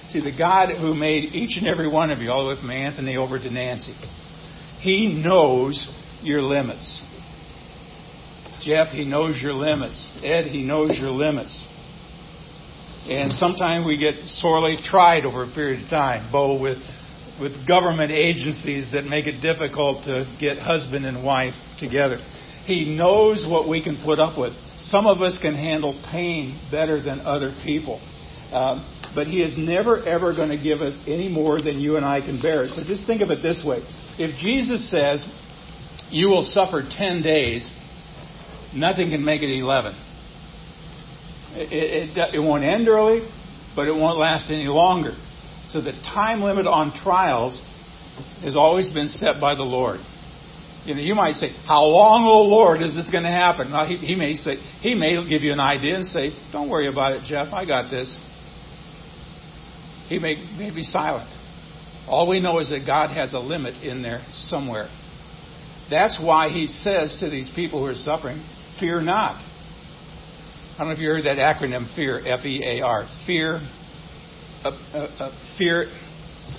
See, 0.10 0.22
the 0.22 0.36
God 0.36 0.70
who 0.78 0.94
made 0.94 1.34
each 1.34 1.58
and 1.58 1.68
every 1.68 1.90
one 1.90 2.12
of 2.12 2.20
you, 2.20 2.32
all 2.32 2.48
the 2.48 2.56
way 2.56 2.62
from 2.62 2.72
Anthony 2.72 3.18
over 3.18 3.40
to 3.40 3.50
Nancy, 3.50 3.94
He 4.80 5.22
knows 5.22 5.88
your 6.22 6.42
limits. 6.42 7.02
Jeff, 8.62 8.90
He 8.90 9.06
knows 9.06 9.40
your 9.42 9.54
limits. 9.54 10.12
Ed, 10.24 10.46
He 10.46 10.64
knows 10.64 10.98
your 11.00 11.12
limits. 11.12 11.66
And 13.08 13.32
sometimes 13.34 13.86
we 13.86 13.98
get 13.98 14.16
sorely 14.24 14.78
tried 14.84 15.26
over 15.26 15.44
a 15.44 15.54
period 15.54 15.84
of 15.84 15.90
time, 15.90 16.32
Bo, 16.32 16.62
with, 16.62 16.78
with 17.40 17.68
government 17.68 18.12
agencies 18.12 18.92
that 18.94 19.06
make 19.06 19.28
it 19.28 19.42
difficult 19.42 20.04
to 20.06 20.26
get 20.40 20.60
husband 20.60 21.06
and 21.06 21.24
wife 21.24 21.56
together. 21.80 22.20
He 22.66 22.96
knows 22.96 23.48
what 23.50 23.68
we 23.68 23.84
can 23.84 24.02
put 24.04 24.20
up 24.20 24.38
with. 24.38 24.54
Some 24.78 25.08
of 25.08 25.22
us 25.22 25.38
can 25.42 25.56
handle 25.56 26.00
pain 26.12 26.60
better 26.72 27.02
than 27.02 27.22
other 27.22 27.56
people. 27.64 28.00
Um, 28.52 28.86
but 29.16 29.28
He 29.28 29.42
is 29.42 29.56
never, 29.58 30.04
ever 30.08 30.34
going 30.36 30.50
to 30.50 30.62
give 30.62 30.82
us 30.82 30.98
any 31.08 31.28
more 31.28 31.62
than 31.62 31.80
you 31.80 31.98
and 31.98 32.06
I 32.06 32.22
can 32.22 32.42
bear. 32.42 32.68
So 32.70 32.84
just 32.84 33.08
think 33.08 33.22
of 33.22 33.30
it 33.30 33.42
this 33.42 33.64
way. 33.66 33.80
If 34.18 34.38
Jesus 34.38 34.90
says, 34.92 35.26
you 36.10 36.28
will 36.28 36.44
suffer 36.44 36.84
10 36.88 37.22
days, 37.22 37.72
nothing 38.76 39.10
can 39.10 39.24
make 39.24 39.42
it 39.42 39.50
11. 39.50 39.96
It, 41.54 42.18
it, 42.18 42.36
it, 42.36 42.40
won't 42.40 42.64
end 42.64 42.88
early, 42.88 43.28
but 43.76 43.88
it 43.88 43.96
won't 43.96 44.18
last 44.18 44.50
any 44.50 44.68
longer. 44.68 45.12
So 45.70 45.82
the 45.82 45.92
time 46.14 46.42
limit 46.42 46.68
on 46.68 46.94
trials 47.04 47.62
has 48.42 48.56
always 48.56 48.90
been 48.92 49.08
set 49.08 49.40
by 49.40 49.56
the 49.56 49.64
Lord. 49.64 50.00
You 50.86 50.96
know, 50.96 51.02
you 51.02 51.14
might 51.14 51.36
say, 51.36 51.50
"How 51.66 51.84
long, 51.84 52.26
O 52.26 52.42
Lord, 52.42 52.82
is 52.82 52.96
this 52.96 53.10
going 53.12 53.24
to 53.24 53.30
happen?" 53.30 53.70
Now, 53.70 53.86
he, 53.86 53.98
he 53.98 54.16
may 54.16 54.36
say, 54.36 54.56
he 54.82 54.96
may 54.96 55.14
give 55.28 55.44
you 55.44 55.54
an 55.54 55.60
idea 55.60 55.96
and 55.96 56.06
say, 56.06 56.32
"Don't 56.52 56.70
worry 56.70 56.88
about 56.88 57.14
it, 57.14 57.24
Jeff. 57.24 57.54
I 57.54 57.66
got 57.66 57.92
this." 57.92 58.20
He 60.08 60.20
may, 60.20 60.36
may 60.58 60.74
be 60.74 60.84
silent. 60.84 61.30
All 62.08 62.28
we 62.28 62.40
know 62.40 62.60
is 62.60 62.70
that 62.72 62.86
God 62.86 63.12
has 63.12 63.34
a 63.34 63.40
limit 63.40 63.84
in 63.84 64.02
there 64.02 64.26
somewhere. 64.32 64.90
That's 65.90 66.20
why 66.22 66.50
He 66.50 66.68
says 66.68 67.18
to 67.20 67.30
these 67.30 67.52
people 67.56 67.80
who 67.80 67.86
are 67.86 67.96
suffering, 67.96 68.44
"Fear 68.80 69.02
not." 69.02 69.36
I 70.74 70.78
don't 70.80 70.88
know 70.88 70.94
if 70.94 71.00
you 71.00 71.10
heard 71.10 71.26
that 71.26 71.38
acronym 71.38 71.94
FEAR, 71.96 72.22
F 72.26 72.44
E 72.44 72.64
A 72.66 72.82
R. 72.84 73.08
Fear, 73.28 73.62
uh, 74.66 74.70
uh, 74.70 74.98
uh, 74.98 75.32
fear, 75.58 75.92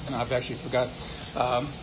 and 0.06 0.14
I've 0.14 0.30
actually 0.30 0.62
forgot. 0.62 0.88
Um, 1.34 1.74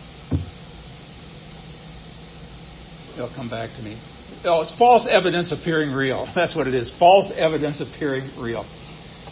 it'll 3.20 3.34
come 3.34 3.50
back 3.50 3.70
to 3.76 3.82
me. 3.82 4.00
Oh, 4.44 4.62
it's 4.62 4.76
false 4.78 5.06
evidence 5.08 5.52
appearing 5.52 5.92
real. 5.92 6.30
That's 6.34 6.56
what 6.56 6.66
it 6.66 6.74
is. 6.74 6.92
False 6.98 7.32
evidence 7.36 7.80
appearing 7.80 8.30
real. 8.40 8.64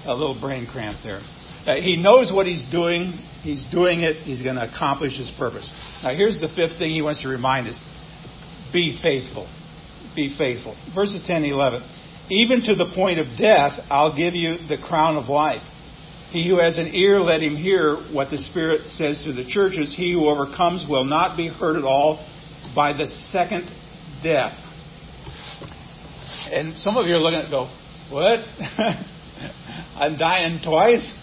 A 0.04 0.14
little 0.14 0.38
brain 0.38 0.66
cramp 0.66 0.98
there. 1.02 1.20
Uh, 1.66 1.76
he 1.76 1.96
knows 1.96 2.32
what 2.32 2.46
he's 2.46 2.66
doing. 2.70 3.12
He's 3.42 3.66
doing 3.70 4.00
it. 4.00 4.16
He's 4.22 4.42
going 4.42 4.56
to 4.56 4.70
accomplish 4.70 5.18
his 5.18 5.30
purpose. 5.36 5.68
Now, 6.02 6.14
here's 6.14 6.40
the 6.40 6.48
fifth 6.48 6.78
thing 6.78 6.90
he 6.90 7.02
wants 7.02 7.22
to 7.22 7.28
remind 7.28 7.68
us 7.68 7.82
be 8.72 8.98
faithful. 9.02 9.48
Be 10.14 10.34
faithful. 10.36 10.76
Verses 10.94 11.22
10 11.26 11.44
and 11.44 11.52
11 11.52 11.82
even 12.30 12.62
to 12.64 12.74
the 12.74 12.92
point 12.94 13.18
of 13.18 13.26
death, 13.38 13.80
I'll 13.88 14.14
give 14.14 14.34
you 14.34 14.56
the 14.68 14.76
crown 14.76 15.16
of 15.16 15.28
life. 15.28 15.62
He 16.30 16.46
who 16.46 16.58
has 16.58 16.76
an 16.76 16.94
ear, 16.94 17.18
let 17.20 17.42
him 17.42 17.56
hear 17.56 17.96
what 18.12 18.28
the 18.28 18.36
Spirit 18.36 18.90
says 18.90 19.22
to 19.24 19.32
the 19.32 19.46
churches. 19.48 19.94
He 19.96 20.12
who 20.12 20.26
overcomes 20.26 20.84
will 20.88 21.04
not 21.04 21.38
be 21.38 21.48
hurt 21.48 21.76
at 21.76 21.84
all 21.84 22.18
by 22.74 22.92
the 22.92 23.06
second 23.32 23.70
death. 24.22 24.56
And 26.50 26.76
some 26.78 26.96
of 26.96 27.06
you 27.06 27.14
are 27.14 27.18
looking 27.18 27.40
at 27.40 27.50
go, 27.50 27.68
what? 28.10 28.40
I'm 29.96 30.16
dying 30.16 30.60
twice? 30.64 31.14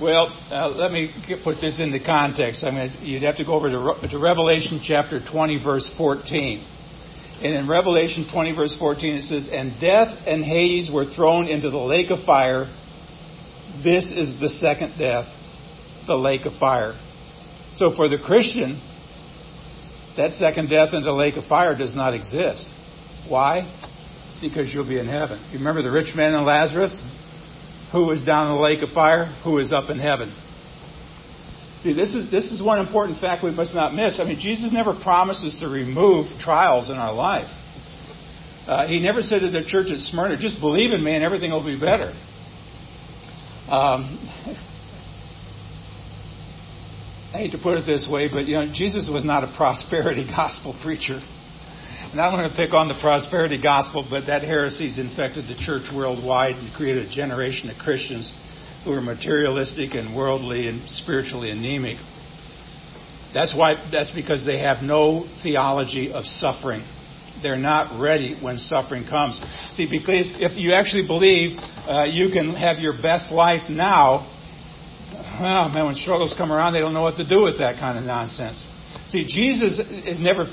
Well, 0.00 0.28
uh, 0.50 0.70
let 0.70 0.92
me 0.92 1.12
put 1.44 1.60
this 1.60 1.78
into 1.78 2.02
context. 2.02 2.64
I 2.64 2.70
mean, 2.70 2.96
you'd 3.02 3.22
have 3.22 3.36
to 3.36 3.44
go 3.44 3.52
over 3.52 3.68
to, 3.68 4.08
to 4.08 4.18
Revelation 4.18 4.80
chapter 4.82 5.20
20, 5.20 5.62
verse 5.62 5.92
14. 5.98 6.64
And 7.42 7.54
in 7.54 7.68
Revelation 7.68 8.28
20, 8.32 8.56
verse 8.56 8.76
14, 8.78 9.14
it 9.16 9.22
says, 9.24 9.48
And 9.52 9.78
death 9.80 10.08
and 10.26 10.42
Hades 10.42 10.90
were 10.92 11.04
thrown 11.04 11.48
into 11.48 11.70
the 11.70 11.78
lake 11.78 12.10
of 12.10 12.24
fire. 12.24 12.64
This 13.84 14.10
is 14.10 14.40
the 14.40 14.48
second 14.48 14.98
death, 14.98 15.26
the 16.06 16.16
lake 16.16 16.46
of 16.46 16.54
fire. 16.58 16.98
So 17.74 17.94
for 17.94 18.08
the 18.08 18.18
Christian, 18.18 18.80
that 20.16 20.32
second 20.32 20.68
death 20.68 20.92
in 20.92 21.02
the 21.02 21.12
lake 21.12 21.36
of 21.36 21.44
fire 21.44 21.76
does 21.76 21.94
not 21.94 22.14
exist. 22.14 22.70
Why? 23.28 23.62
Because 24.40 24.72
you'll 24.72 24.88
be 24.88 24.98
in 24.98 25.06
heaven. 25.06 25.44
You 25.52 25.58
remember 25.58 25.82
the 25.82 25.90
rich 25.90 26.14
man 26.16 26.34
and 26.34 26.44
Lazarus? 26.44 27.00
Who 27.92 28.06
was 28.06 28.22
down 28.24 28.50
in 28.50 28.56
the 28.56 28.60
lake 28.60 28.82
of 28.82 28.90
fire? 28.90 29.26
Who 29.44 29.58
is 29.58 29.72
up 29.72 29.90
in 29.90 29.98
heaven? 29.98 30.34
See, 31.82 31.92
this 31.94 32.14
is, 32.14 32.30
this 32.30 32.52
is 32.52 32.62
one 32.62 32.78
important 32.78 33.20
fact 33.20 33.42
we 33.42 33.50
must 33.50 33.74
not 33.74 33.94
miss. 33.94 34.20
I 34.20 34.24
mean, 34.24 34.38
Jesus 34.38 34.70
never 34.72 34.94
promises 35.02 35.58
to 35.60 35.68
remove 35.68 36.26
trials 36.40 36.90
in 36.90 36.96
our 36.96 37.14
life. 37.14 37.48
Uh, 38.66 38.86
he 38.86 39.00
never 39.00 39.22
said 39.22 39.40
to 39.40 39.50
the 39.50 39.64
church 39.64 39.90
at 39.90 39.98
Smyrna, 39.98 40.38
just 40.38 40.60
believe 40.60 40.92
in 40.92 41.02
me 41.02 41.14
and 41.14 41.24
everything 41.24 41.50
will 41.50 41.64
be 41.64 41.80
better. 41.80 42.12
Um, 43.68 44.18
I 47.32 47.46
hate 47.46 47.52
to 47.52 47.58
put 47.62 47.78
it 47.78 47.86
this 47.86 48.10
way, 48.10 48.26
but 48.26 48.46
you 48.46 48.56
know, 48.56 48.66
Jesus 48.74 49.06
was 49.08 49.24
not 49.24 49.44
a 49.44 49.54
prosperity 49.56 50.26
gospel 50.36 50.74
preacher. 50.82 51.20
And 52.10 52.20
I'm 52.20 52.34
going 52.34 52.50
to 52.50 52.56
pick 52.56 52.74
on 52.74 52.88
the 52.88 52.98
prosperity 53.00 53.60
gospel, 53.62 54.04
but 54.10 54.26
that 54.26 54.42
heresy's 54.42 54.98
infected 54.98 55.46
the 55.46 55.54
church 55.62 55.86
worldwide 55.94 56.56
and 56.56 56.74
created 56.74 57.06
a 57.06 57.10
generation 57.14 57.70
of 57.70 57.78
Christians 57.78 58.34
who 58.82 58.90
are 58.90 59.00
materialistic 59.00 59.94
and 59.94 60.16
worldly 60.16 60.66
and 60.66 60.90
spiritually 60.90 61.52
anemic. 61.52 61.98
That's 63.32 63.54
why 63.56 63.78
that's 63.92 64.10
because 64.10 64.44
they 64.44 64.58
have 64.58 64.82
no 64.82 65.30
theology 65.44 66.10
of 66.12 66.24
suffering. 66.24 66.82
They're 67.44 67.56
not 67.56 68.00
ready 68.00 68.36
when 68.42 68.58
suffering 68.58 69.06
comes. 69.06 69.40
See, 69.74 69.86
because 69.88 70.34
if 70.42 70.58
you 70.58 70.72
actually 70.72 71.06
believe 71.06 71.56
uh, 71.86 72.10
you 72.10 72.30
can 72.32 72.54
have 72.54 72.78
your 72.78 73.00
best 73.00 73.30
life 73.30 73.70
now, 73.70 74.26
well, 75.38 75.68
man, 75.68 75.86
when 75.86 75.94
struggles 75.94 76.34
come 76.36 76.50
around, 76.50 76.72
they 76.72 76.80
don't 76.80 76.94
know 76.94 77.02
what 77.02 77.16
to 77.16 77.28
do 77.28 77.42
with 77.42 77.58
that 77.58 77.78
kind 77.78 77.98
of 77.98 78.04
nonsense. 78.04 78.64
See, 79.08 79.24
Jesus 79.28 79.78
is 79.78 80.20
never 80.20 80.46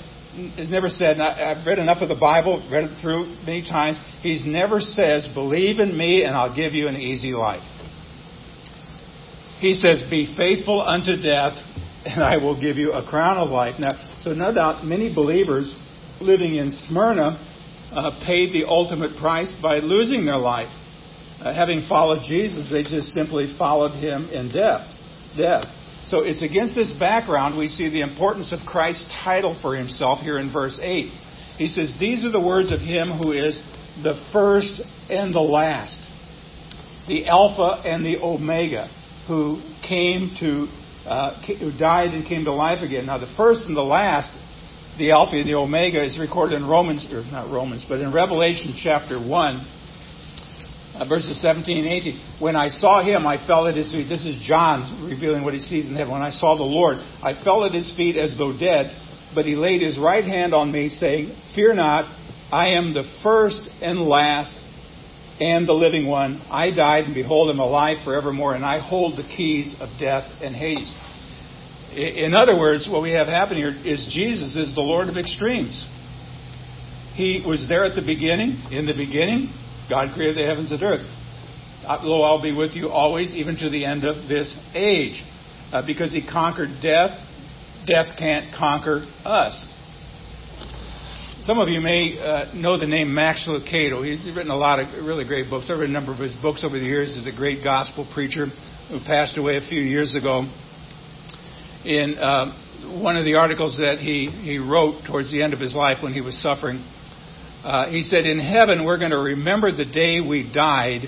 has 0.56 0.70
never 0.70 0.88
said, 0.88 1.20
I've 1.20 1.66
read 1.66 1.80
enough 1.80 2.04
of 2.04 2.10
the 2.10 2.20
Bible, 2.20 2.62
read 2.72 2.84
it 2.84 3.02
through 3.02 3.26
many 3.44 3.64
times. 3.64 3.98
He's 4.22 4.46
never 4.46 4.80
says, 4.80 5.28
believe 5.34 5.80
in 5.80 5.98
me 5.98 6.26
and 6.26 6.36
I'll 6.36 6.56
give 6.56 6.74
you 6.74 6.88
an 6.88 6.96
easy 6.96 7.32
life 7.32 7.64
he 9.60 9.74
says, 9.74 10.04
Be 10.10 10.34
faithful 10.38 10.82
unto 10.82 11.16
death, 11.22 11.54
and 12.06 12.24
I 12.24 12.38
will 12.38 12.60
give 12.60 12.78
you 12.78 12.94
a 12.94 13.08
crown 13.08 13.38
of 13.38 13.50
life. 13.50 13.76
Now, 13.80 13.92
so 14.20 14.34
no 14.34 14.54
doubt 14.54 14.86
many 14.86 15.14
believers 15.14 15.74
living 16.22 16.56
in 16.56 16.72
Smyrna 16.72 17.44
uh, 17.92 18.24
paid 18.26 18.54
the 18.54 18.68
ultimate 18.68 19.18
price 19.20 19.54
by 19.62 19.80
losing 19.80 20.26
their 20.26 20.38
life. 20.38 20.70
Uh, 21.40 21.54
having 21.54 21.86
followed 21.88 22.24
Jesus, 22.24 22.70
they 22.72 22.84
just 22.84 23.10
simply 23.10 23.54
followed 23.58 23.92
him 23.92 24.30
in 24.30 24.50
death. 24.52 24.92
Death. 25.38 25.66
So 26.08 26.24
it's 26.24 26.42
against 26.42 26.74
this 26.74 26.92
background 26.98 27.58
we 27.58 27.68
see 27.68 27.90
the 27.90 28.02
importance 28.02 28.52
of 28.52 28.60
Christ's 28.66 29.14
title 29.24 29.58
for 29.62 29.76
himself 29.76 30.20
here 30.20 30.40
in 30.40 30.52
verse 30.52 30.80
8. 30.82 31.12
He 31.58 31.68
says, 31.68 31.96
These 32.00 32.26
are 32.26 32.32
the 32.32 32.40
words 32.40 32.72
of 32.72 32.80
him 32.80 33.12
who 33.12 33.34
is 33.34 33.58
the 34.02 34.16
first 34.32 34.82
and 35.10 35.34
the 35.34 35.42
last, 35.42 36.00
the 37.08 37.28
Alpha 37.28 37.82
and 37.86 38.06
the 38.06 38.18
Omega 38.22 38.90
who 39.28 39.62
came 39.88 40.36
to, 40.40 40.68
uh, 41.06 41.42
who 41.60 41.78
died 41.78 42.14
and 42.14 42.26
came 42.26 42.46
to 42.46 42.54
life 42.54 42.82
again. 42.82 43.06
Now, 43.06 43.18
the 43.18 43.34
first 43.36 43.68
and 43.68 43.76
the 43.76 43.82
last, 43.82 44.30
the 44.98 45.12
Alpha 45.12 45.36
and 45.36 45.48
the 45.48 45.56
Omega, 45.56 46.04
is 46.04 46.18
recorded 46.18 46.56
in 46.56 46.66
Romans, 46.66 47.06
or 47.12 47.24
not 47.30 47.52
Romans, 47.52 47.86
but 47.88 48.00
in 48.00 48.14
Revelation 48.14 48.74
chapter 48.82 49.20
1, 49.20 49.77
uh, 51.00 51.08
verses 51.08 51.42
17 51.42 51.78
and 51.78 51.88
18. 51.88 52.40
When 52.40 52.56
I 52.56 52.70
saw 52.70 53.04
him, 53.04 53.28
I 53.28 53.46
fell 53.46 53.68
at 53.68 53.76
his 53.76 53.92
feet. 53.92 54.10
This 54.10 54.26
is 54.26 54.42
John 54.42 55.08
revealing 55.10 55.44
what 55.44 55.54
he 55.54 55.60
sees 55.60 55.88
in 55.88 55.96
heaven. 55.96 56.14
When 56.14 56.22
I 56.22 56.32
saw 56.32 56.58
the 56.58 56.64
Lord, 56.64 56.98
I 56.98 57.42
fell 57.44 57.66
at 57.66 57.74
his 57.74 57.94
feet 57.96 58.18
as 58.18 58.38
though 58.38 58.58
dead, 58.58 58.92
but 59.36 59.46
he 59.46 59.56
laid 59.56 59.82
his 59.82 59.98
right 59.98 60.24
hand 60.24 60.54
on 60.54 60.72
me, 60.72 60.90
saying, 60.90 61.36
Fear 61.56 61.76
not, 61.76 62.06
I 62.52 62.70
am 62.70 62.94
the 62.94 63.04
first 63.24 63.68
and 63.82 64.00
last 64.00 64.56
and 65.40 65.68
the 65.68 65.74
living 65.74 66.08
one. 66.08 66.42
I 66.50 66.72
died, 66.72 67.06
and 67.06 67.14
behold, 67.14 67.50
I'm 67.50 67.60
alive 67.60 67.98
forevermore, 68.04 68.56
and 68.56 68.66
I 68.66 68.80
hold 68.80 69.18
the 69.18 69.24
keys 69.24 69.76
of 69.80 69.90
death 70.00 70.30
and 70.42 70.56
Hades. 70.56 70.94
In 71.94 72.34
other 72.34 72.58
words, 72.58 72.88
what 72.92 73.02
we 73.02 73.12
have 73.12 73.28
happening 73.28 73.64
here 73.64 73.76
is 73.86 74.08
Jesus 74.12 74.56
is 74.56 74.76
the 74.76 74.82
Lord 74.82 75.10
of 75.10 75.18
extremes. 75.18 75.88
He 77.14 77.44
was 77.46 77.66
there 77.68 77.84
at 77.84 77.96
the 77.96 78.06
beginning. 78.06 78.62
In 78.72 78.86
the 78.86 78.94
beginning, 78.94 79.50
God 79.90 80.14
created 80.14 80.38
the 80.38 80.46
heavens 80.46 80.72
and 80.72 80.82
earth. 80.84 81.06
Lo, 82.04 82.22
I'll 82.22 82.42
be 82.42 82.54
with 82.54 82.74
you 82.74 82.90
always, 82.90 83.34
even 83.34 83.56
to 83.58 83.70
the 83.70 83.86
end 83.86 84.04
of 84.04 84.28
this 84.28 84.54
age. 84.74 85.24
Uh, 85.72 85.86
because 85.86 86.14
he 86.14 86.26
conquered 86.26 86.82
death, 86.82 87.12
death 87.86 88.18
can't 88.18 88.54
conquer 88.56 89.06
us. 89.26 89.66
Some 91.42 91.60
of 91.60 91.70
you 91.70 91.80
may 91.80 92.20
uh, 92.20 92.54
know 92.54 92.78
the 92.78 92.86
name 92.86 93.14
Max 93.14 93.46
Lucado. 93.48 94.04
He's 94.04 94.26
written 94.36 94.52
a 94.52 94.56
lot 94.56 94.80
of 94.80 95.06
really 95.06 95.26
great 95.26 95.50
books. 95.50 95.70
I've 95.72 95.80
read 95.80 95.90
a 95.90 95.94
number 95.94 96.12
of 96.12 96.20
his 96.20 96.36
books 96.42 96.64
over 96.66 96.78
the 96.78 96.86
years. 96.86 97.16
He's 97.16 97.34
a 97.34 97.36
great 97.36 97.64
gospel 97.64 98.10
preacher 98.14 98.48
who 98.90 99.00
passed 99.06 99.38
away 99.38 99.56
a 99.56 99.62
few 99.62 99.80
years 99.80 100.14
ago. 100.16 100.44
In 101.86 102.18
uh, 102.18 103.00
one 103.02 103.16
of 103.16 103.24
the 103.24 103.36
articles 103.36 103.78
that 103.78 104.00
he, 104.00 104.28
he 104.28 104.58
wrote 104.58 105.04
towards 105.06 105.32
the 105.32 105.42
end 105.42 105.54
of 105.54 105.60
his 105.60 105.74
life 105.74 106.04
when 106.04 106.12
he 106.12 106.20
was 106.20 106.36
suffering, 106.42 106.84
uh, 107.64 107.90
he 107.90 108.02
said, 108.04 108.26
In 108.26 108.40
heaven, 108.40 108.86
we're 108.86 108.98
going 108.98 109.12
to 109.12 109.20
remember 109.20 109.76
the 109.76 109.86
day 109.86 110.20
we 110.20 110.52
died 110.54 111.04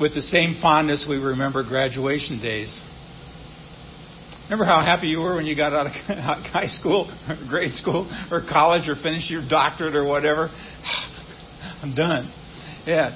with 0.00 0.14
the 0.14 0.22
same 0.22 0.58
fondness 0.62 1.06
we 1.08 1.16
remember 1.16 1.62
graduation 1.62 2.40
days. 2.40 2.80
Remember 4.44 4.64
how 4.64 4.80
happy 4.80 5.08
you 5.08 5.18
were 5.18 5.34
when 5.34 5.46
you 5.46 5.56
got 5.56 5.72
out 5.72 5.86
of 5.86 5.92
high 6.52 6.68
school, 6.68 7.10
or 7.28 7.36
grade 7.48 7.72
school, 7.72 8.08
or 8.30 8.42
college, 8.48 8.88
or 8.88 8.94
finished 8.94 9.28
your 9.30 9.46
doctorate 9.48 9.96
or 9.96 10.04
whatever? 10.04 10.48
I'm 11.82 11.94
done. 11.94 12.32
Yeah, 12.86 13.10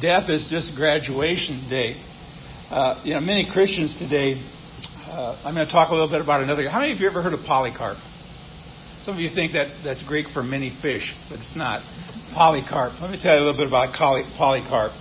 death 0.00 0.30
is 0.30 0.48
just 0.50 0.76
graduation 0.76 1.68
day. 1.68 2.00
Uh, 2.70 3.02
you 3.04 3.14
know, 3.14 3.20
many 3.20 3.48
Christians 3.52 3.96
today. 3.98 4.40
Uh, 5.06 5.42
I'm 5.44 5.54
going 5.54 5.66
to 5.66 5.72
talk 5.72 5.90
a 5.90 5.92
little 5.92 6.08
bit 6.08 6.20
about 6.20 6.40
another. 6.40 6.70
How 6.70 6.80
many 6.80 6.92
of 6.92 7.00
you 7.00 7.10
ever 7.10 7.20
heard 7.20 7.32
of 7.32 7.40
Polycarp? 7.44 7.98
Some 9.04 9.14
of 9.14 9.20
you 9.20 9.30
think 9.34 9.52
that 9.52 9.80
that's 9.82 10.02
Greek 10.02 10.26
for 10.28 10.42
many 10.42 10.76
fish, 10.82 11.14
but 11.30 11.38
it's 11.38 11.56
not. 11.56 11.80
Polycarp. 12.34 13.00
Let 13.00 13.10
me 13.10 13.18
tell 13.20 13.34
you 13.34 13.40
a 13.40 13.46
little 13.48 13.56
bit 13.56 13.68
about 13.68 13.94
Polycarp. 13.96 14.92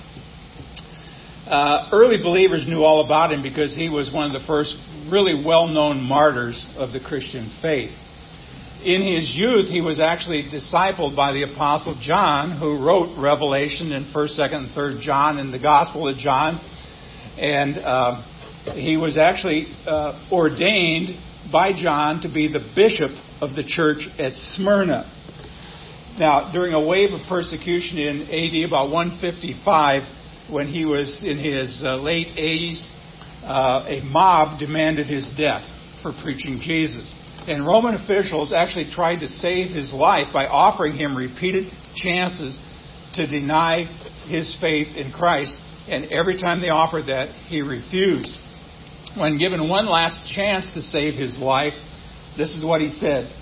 Uh, 1.46 1.90
early 1.92 2.16
believers 2.18 2.66
knew 2.66 2.82
all 2.82 3.04
about 3.04 3.34
him 3.34 3.44
because 3.44 3.76
he 3.76 3.90
was 3.90 4.10
one 4.14 4.34
of 4.34 4.40
the 4.40 4.46
first 4.48 4.78
really 5.12 5.44
well 5.46 5.68
known 5.68 6.00
martyrs 6.00 6.66
of 6.78 6.94
the 6.94 7.02
Christian 7.02 7.52
faith. 7.62 7.92
In 8.86 9.02
his 9.02 9.36
youth, 9.36 9.68
he 9.68 9.82
was 9.82 10.00
actually 10.00 10.48
discipled 10.48 11.14
by 11.14 11.34
the 11.34 11.44
Apostle 11.44 12.00
John, 12.02 12.58
who 12.58 12.82
wrote 12.82 13.20
Revelation 13.20 13.92
in 13.92 14.06
1st, 14.16 14.40
2nd, 14.40 14.56
and 14.56 14.70
3rd 14.70 15.02
John 15.02 15.40
and 15.40 15.54
the 15.54 15.60
Gospel 15.60 16.08
of 16.08 16.16
John. 16.16 16.56
And 17.38 17.78
uh, 17.78 18.24
he 18.76 18.96
was 18.96 19.18
actually 19.18 19.68
uh, 19.86 20.26
ordained 20.32 21.20
by 21.52 21.72
John 21.74 22.22
to 22.22 22.34
be 22.34 22.52
the 22.52 22.72
bishop 22.76 23.12
of 23.42 23.56
the 23.56 23.64
church 23.66 24.08
at 24.18 24.34
Smyrna. 24.34 25.16
Now, 26.20 26.52
during 26.52 26.74
a 26.74 26.86
wave 26.86 27.12
of 27.12 27.22
persecution 27.30 27.98
in 27.98 28.22
AD 28.24 28.68
about 28.68 28.92
155, 28.92 30.52
when 30.52 30.68
he 30.68 30.86
was 30.86 31.24
in 31.26 31.38
his 31.38 31.82
uh, 31.84 31.98
late 31.98 32.28
80s, 32.38 32.84
uh, 33.44 33.86
a 33.88 34.02
mob 34.04 34.60
demanded 34.60 35.08
his 35.08 35.32
death 35.38 35.64
for 36.02 36.12
preaching 36.24 36.60
Jesus. 36.62 37.10
And 37.48 37.66
Roman 37.66 37.96
officials 37.96 38.52
actually 38.54 38.92
tried 38.92 39.20
to 39.22 39.28
save 39.28 39.70
his 39.70 39.94
life 39.94 40.28
by 40.34 40.46
offering 40.46 40.94
him 40.94 41.16
repeated 41.16 41.72
chances 41.96 42.60
to 43.14 43.26
deny 43.26 43.86
his 44.28 44.58
faith 44.60 44.96
in 44.96 45.12
Christ. 45.12 45.56
And 45.88 46.12
every 46.12 46.38
time 46.38 46.62
they 46.62 46.70
offered 46.70 47.08
that, 47.08 47.30
he 47.48 47.62
refused. 47.62 48.38
When 49.18 49.40
given 49.40 49.68
one 49.70 49.88
last 49.88 50.32
chance 50.36 50.70
to 50.76 50.82
save 50.82 51.16
his 51.16 51.38
life, 51.40 51.74
this 52.38 52.56
is 52.56 52.64
what 52.64 52.80
he 52.80 52.92
said 53.00 53.34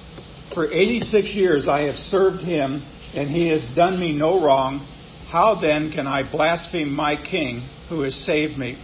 For 0.54 0.72
86 0.72 1.36
years 1.36 1.68
I 1.68 1.82
have 1.82 1.96
served 1.96 2.42
him, 2.42 2.82
and 3.14 3.30
he 3.30 3.50
has 3.50 3.62
done 3.76 4.00
me 4.00 4.14
no 4.14 4.44
wrong. 4.44 4.80
How 5.30 5.60
then 5.60 5.92
can 5.92 6.08
I 6.08 6.30
blaspheme 6.30 6.94
my 6.94 7.22
king 7.22 7.68
who 7.90 8.02
has 8.02 8.16
saved 8.16 8.58
me? 8.58 8.82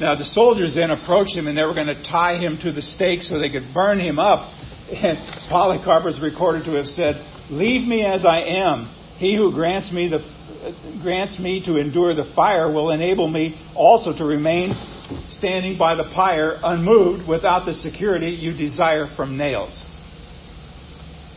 Now 0.00 0.14
the 0.14 0.24
soldiers 0.24 0.74
then 0.74 0.90
approached 0.90 1.36
him 1.36 1.46
and 1.46 1.56
they 1.56 1.64
were 1.64 1.74
going 1.74 1.86
to 1.86 2.02
tie 2.02 2.38
him 2.38 2.58
to 2.62 2.72
the 2.72 2.82
stake 2.82 3.22
so 3.22 3.38
they 3.38 3.50
could 3.50 3.72
burn 3.74 4.00
him 4.00 4.18
up. 4.18 4.52
And 4.90 5.18
Polycarp 5.50 6.06
is 6.06 6.20
recorded 6.20 6.64
to 6.64 6.72
have 6.72 6.86
said, 6.86 7.16
"Leave 7.50 7.86
me 7.86 8.04
as 8.04 8.24
I 8.24 8.40
am. 8.40 8.88
He 9.18 9.36
who 9.36 9.52
grants 9.52 9.92
me 9.92 10.08
the 10.08 10.24
grants 11.02 11.38
me 11.38 11.62
to 11.66 11.76
endure 11.76 12.14
the 12.14 12.32
fire 12.34 12.72
will 12.72 12.90
enable 12.90 13.28
me 13.28 13.60
also 13.74 14.16
to 14.16 14.24
remain 14.24 14.72
standing 15.30 15.78
by 15.78 15.94
the 15.94 16.04
pyre 16.14 16.58
unmoved 16.62 17.28
without 17.28 17.66
the 17.66 17.74
security 17.74 18.28
you 18.28 18.52
desire 18.56 19.06
from 19.16 19.36
nails." 19.36 19.84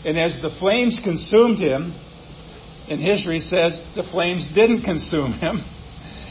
And 0.06 0.18
as 0.18 0.40
the 0.42 0.52
flames 0.60 1.02
consumed 1.04 1.60
him, 1.60 1.94
and 2.90 3.02
history 3.02 3.40
says 3.40 3.82
the 3.96 4.04
flames 4.04 4.48
didn't 4.54 4.84
consume 4.84 5.34
him. 5.34 5.64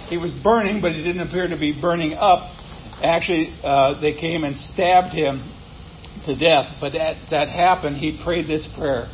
He 0.09 0.19
was 0.19 0.33
burning, 0.33 0.81
but 0.81 0.93
he 0.93 1.03
didn't 1.03 1.27
appear 1.27 1.49
to 1.49 1.59
be 1.59 1.73
burning 1.81 2.13
up. 2.13 2.55
Actually, 3.03 3.53
uh, 3.65 4.01
they 4.01 4.13
came 4.15 4.45
and 4.45 4.57
stabbed 4.57 5.13
him 5.13 5.43
to 6.27 6.37
death. 6.39 6.77
But 6.81 6.93
that, 6.93 7.17
that 7.33 7.49
happened. 7.49 7.97
He 7.97 8.17
prayed 8.23 8.47
this 8.47 8.69
prayer 8.79 9.09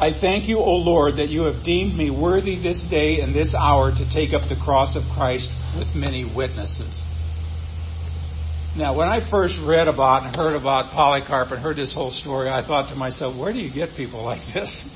I 0.00 0.18
thank 0.18 0.48
you, 0.48 0.56
O 0.60 0.76
Lord, 0.76 1.18
that 1.18 1.28
you 1.28 1.42
have 1.42 1.62
deemed 1.62 1.94
me 1.94 2.08
worthy 2.08 2.56
this 2.56 2.82
day 2.90 3.20
and 3.20 3.34
this 3.34 3.54
hour 3.54 3.90
to 3.90 4.14
take 4.14 4.32
up 4.32 4.48
the 4.48 4.56
cross 4.56 4.96
of 4.96 5.02
Christ 5.14 5.50
with 5.76 5.94
many 5.94 6.24
witnesses. 6.24 7.02
Now, 8.76 8.96
when 8.96 9.08
I 9.08 9.28
first 9.28 9.58
read 9.66 9.88
about 9.88 10.26
and 10.26 10.36
heard 10.36 10.54
about 10.54 10.92
Polycarp 10.92 11.50
and 11.50 11.60
heard 11.60 11.76
this 11.76 11.92
whole 11.92 12.12
story, 12.12 12.48
I 12.48 12.64
thought 12.64 12.88
to 12.90 12.94
myself, 12.94 13.36
where 13.36 13.52
do 13.52 13.58
you 13.58 13.72
get 13.72 13.96
people 13.96 14.22
like 14.22 14.42
this? 14.54 14.88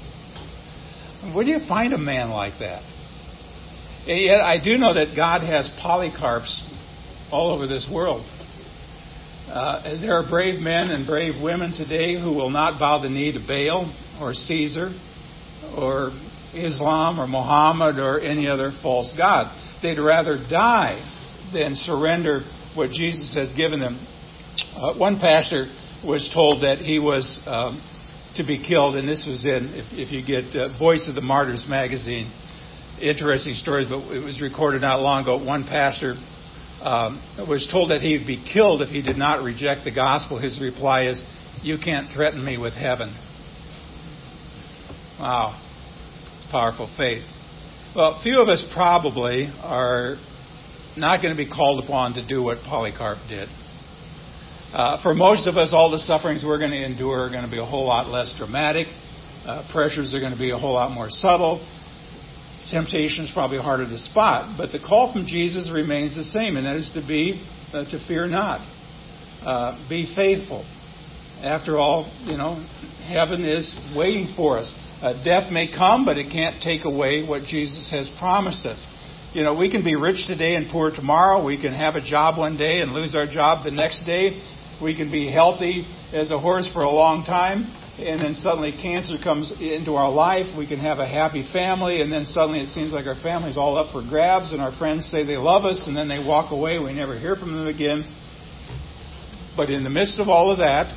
Where 1.34 1.44
do 1.44 1.50
you 1.50 1.58
find 1.66 1.92
a 1.92 1.98
man 1.98 2.30
like 2.30 2.60
that? 2.60 2.82
And 4.06 4.20
yet, 4.20 4.40
I 4.40 4.62
do 4.62 4.78
know 4.78 4.94
that 4.94 5.16
God 5.16 5.40
has 5.40 5.68
Polycarps 5.82 6.62
all 7.32 7.52
over 7.52 7.66
this 7.66 7.90
world. 7.92 8.24
Uh, 9.48 10.00
there 10.00 10.14
are 10.14 10.28
brave 10.28 10.60
men 10.60 10.90
and 10.90 11.04
brave 11.04 11.42
women 11.42 11.74
today 11.74 12.14
who 12.14 12.32
will 12.32 12.50
not 12.50 12.78
bow 12.78 13.02
the 13.02 13.08
knee 13.08 13.32
to 13.32 13.40
Baal 13.40 13.92
or 14.20 14.34
Caesar 14.34 14.92
or 15.76 16.12
Islam 16.54 17.18
or 17.18 17.26
Muhammad 17.26 17.98
or 17.98 18.20
any 18.20 18.46
other 18.46 18.70
false 18.82 19.12
god. 19.18 19.52
They'd 19.82 19.98
rather 19.98 20.38
die 20.48 21.00
than 21.52 21.74
surrender 21.74 22.42
what 22.74 22.90
Jesus 22.90 23.34
has 23.34 23.54
given 23.54 23.80
them. 23.80 24.04
Uh, 24.76 24.94
one 24.94 25.18
pastor 25.18 25.66
was 26.04 26.30
told 26.34 26.62
that 26.62 26.78
he 26.78 26.98
was 26.98 27.40
um, 27.46 27.80
to 28.36 28.44
be 28.44 28.62
killed, 28.62 28.96
and 28.96 29.08
this 29.08 29.26
was 29.26 29.44
in, 29.44 29.70
if, 29.74 29.86
if 29.92 30.12
you 30.12 30.24
get 30.24 30.54
uh, 30.56 30.76
Voice 30.78 31.08
of 31.08 31.14
the 31.14 31.20
Martyrs 31.20 31.66
magazine, 31.68 32.32
interesting 33.00 33.54
stories, 33.54 33.88
but 33.88 33.98
it 34.12 34.24
was 34.24 34.40
recorded 34.40 34.80
not 34.80 35.00
long 35.00 35.22
ago. 35.22 35.42
One 35.42 35.64
pastor 35.64 36.14
um, 36.82 37.22
was 37.48 37.68
told 37.70 37.90
that 37.90 38.00
he 38.00 38.18
would 38.18 38.26
be 38.26 38.44
killed 38.52 38.82
if 38.82 38.88
he 38.88 39.02
did 39.02 39.16
not 39.16 39.42
reject 39.42 39.84
the 39.84 39.94
gospel. 39.94 40.38
His 40.38 40.60
reply 40.60 41.06
is, 41.06 41.22
You 41.62 41.78
can't 41.82 42.08
threaten 42.12 42.44
me 42.44 42.58
with 42.58 42.74
heaven. 42.74 43.16
Wow. 45.18 45.60
Powerful 46.50 46.92
faith. 46.96 47.24
Well, 47.96 48.20
few 48.22 48.40
of 48.42 48.48
us 48.48 48.64
probably 48.74 49.48
are 49.62 50.16
not 50.96 51.22
going 51.22 51.34
to 51.34 51.42
be 51.42 51.48
called 51.48 51.82
upon 51.82 52.14
to 52.14 52.26
do 52.26 52.42
what 52.42 52.58
Polycarp 52.58 53.18
did. 53.28 53.48
Uh, 54.72 55.00
for 55.02 55.14
most 55.14 55.46
of 55.46 55.56
us, 55.56 55.72
all 55.72 55.90
the 55.90 55.98
sufferings 55.98 56.44
we're 56.44 56.58
going 56.58 56.72
to 56.72 56.84
endure 56.84 57.26
are 57.26 57.30
going 57.30 57.44
to 57.44 57.50
be 57.50 57.60
a 57.60 57.64
whole 57.64 57.86
lot 57.86 58.08
less 58.08 58.34
dramatic. 58.36 58.86
Uh, 59.44 59.62
pressures 59.70 60.14
are 60.14 60.20
going 60.20 60.32
to 60.32 60.38
be 60.38 60.50
a 60.50 60.58
whole 60.58 60.74
lot 60.74 60.90
more 60.90 61.06
subtle. 61.08 61.64
Temptation 62.70 63.24
is 63.24 63.30
probably 63.32 63.58
harder 63.58 63.84
to 63.84 63.98
spot. 63.98 64.56
But 64.56 64.72
the 64.72 64.80
call 64.80 65.12
from 65.12 65.26
Jesus 65.26 65.70
remains 65.72 66.16
the 66.16 66.24
same, 66.24 66.56
and 66.56 66.66
that 66.66 66.76
is 66.76 66.90
to 66.94 67.06
be, 67.06 67.44
uh, 67.72 67.84
to 67.90 68.04
fear 68.08 68.26
not. 68.26 68.60
Uh, 69.44 69.88
be 69.88 70.12
faithful. 70.16 70.64
After 71.42 71.76
all, 71.76 72.10
you 72.24 72.38
know, 72.38 72.66
heaven 73.06 73.44
is 73.44 73.76
waiting 73.94 74.32
for 74.34 74.58
us. 74.58 74.72
Uh, 75.02 75.22
death 75.22 75.52
may 75.52 75.70
come, 75.70 76.04
but 76.04 76.16
it 76.16 76.32
can't 76.32 76.62
take 76.62 76.84
away 76.84 77.26
what 77.26 77.42
Jesus 77.42 77.90
has 77.90 78.08
promised 78.18 78.64
us. 78.64 78.82
You 79.34 79.42
know, 79.42 79.52
we 79.52 79.68
can 79.68 79.82
be 79.82 79.96
rich 79.96 80.28
today 80.28 80.54
and 80.54 80.70
poor 80.70 80.92
tomorrow. 80.92 81.44
We 81.44 81.60
can 81.60 81.74
have 81.74 81.96
a 81.96 82.00
job 82.00 82.38
one 82.38 82.56
day 82.56 82.82
and 82.82 82.92
lose 82.92 83.16
our 83.16 83.26
job 83.26 83.64
the 83.64 83.72
next 83.72 84.04
day. 84.04 84.40
We 84.80 84.96
can 84.96 85.10
be 85.10 85.28
healthy 85.28 85.88
as 86.12 86.30
a 86.30 86.38
horse 86.38 86.70
for 86.72 86.82
a 86.82 86.88
long 86.88 87.24
time, 87.24 87.66
and 87.98 88.22
then 88.22 88.34
suddenly 88.34 88.70
cancer 88.70 89.14
comes 89.18 89.50
into 89.58 89.94
our 89.94 90.08
life. 90.08 90.56
We 90.56 90.68
can 90.68 90.78
have 90.78 91.00
a 91.00 91.08
happy 91.08 91.44
family, 91.52 92.00
and 92.00 92.12
then 92.12 92.26
suddenly 92.26 92.60
it 92.60 92.68
seems 92.68 92.92
like 92.92 93.06
our 93.06 93.20
family's 93.20 93.56
all 93.56 93.76
up 93.76 93.90
for 93.90 94.08
grabs, 94.08 94.52
and 94.52 94.62
our 94.62 94.70
friends 94.78 95.10
say 95.10 95.26
they 95.26 95.36
love 95.36 95.64
us, 95.64 95.82
and 95.88 95.96
then 95.96 96.06
they 96.06 96.22
walk 96.24 96.52
away. 96.52 96.78
We 96.78 96.92
never 96.92 97.18
hear 97.18 97.34
from 97.34 97.58
them 97.58 97.66
again. 97.66 98.06
But 99.56 99.68
in 99.68 99.82
the 99.82 99.90
midst 99.90 100.20
of 100.20 100.28
all 100.28 100.52
of 100.52 100.58
that, 100.58 100.94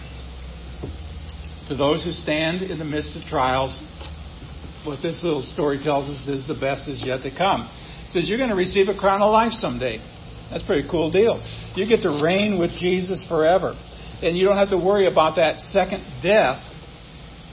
to 1.69 1.75
those 1.75 2.03
who 2.03 2.11
stand 2.11 2.61
in 2.61 2.77
the 2.77 2.85
midst 2.85 3.17
of 3.17 3.23
trials, 3.23 3.81
what 4.85 5.01
this 5.01 5.23
little 5.23 5.41
story 5.41 5.81
tells 5.83 6.07
us 6.07 6.27
is 6.27 6.45
the 6.45 6.53
best 6.53 6.87
is 6.87 7.01
yet 7.03 7.23
to 7.23 7.35
come. 7.35 7.67
Says 8.17 8.27
you're 8.27 8.39
going 8.39 8.49
to 8.49 8.55
receive 8.55 8.87
a 8.87 8.97
crown 8.97 9.21
of 9.21 9.31
life 9.31 9.51
someday. 9.53 9.99
That's 10.49 10.63
a 10.63 10.65
pretty 10.65 10.89
cool 10.89 11.11
deal. 11.11 11.37
You 11.75 11.87
get 11.87 12.01
to 12.01 12.19
reign 12.23 12.57
with 12.57 12.71
Jesus 12.71 13.23
forever. 13.27 13.75
And 14.23 14.35
you 14.35 14.43
don't 14.45 14.57
have 14.57 14.71
to 14.71 14.77
worry 14.77 15.05
about 15.05 15.35
that 15.35 15.59
second 15.59 16.01
death 16.23 16.57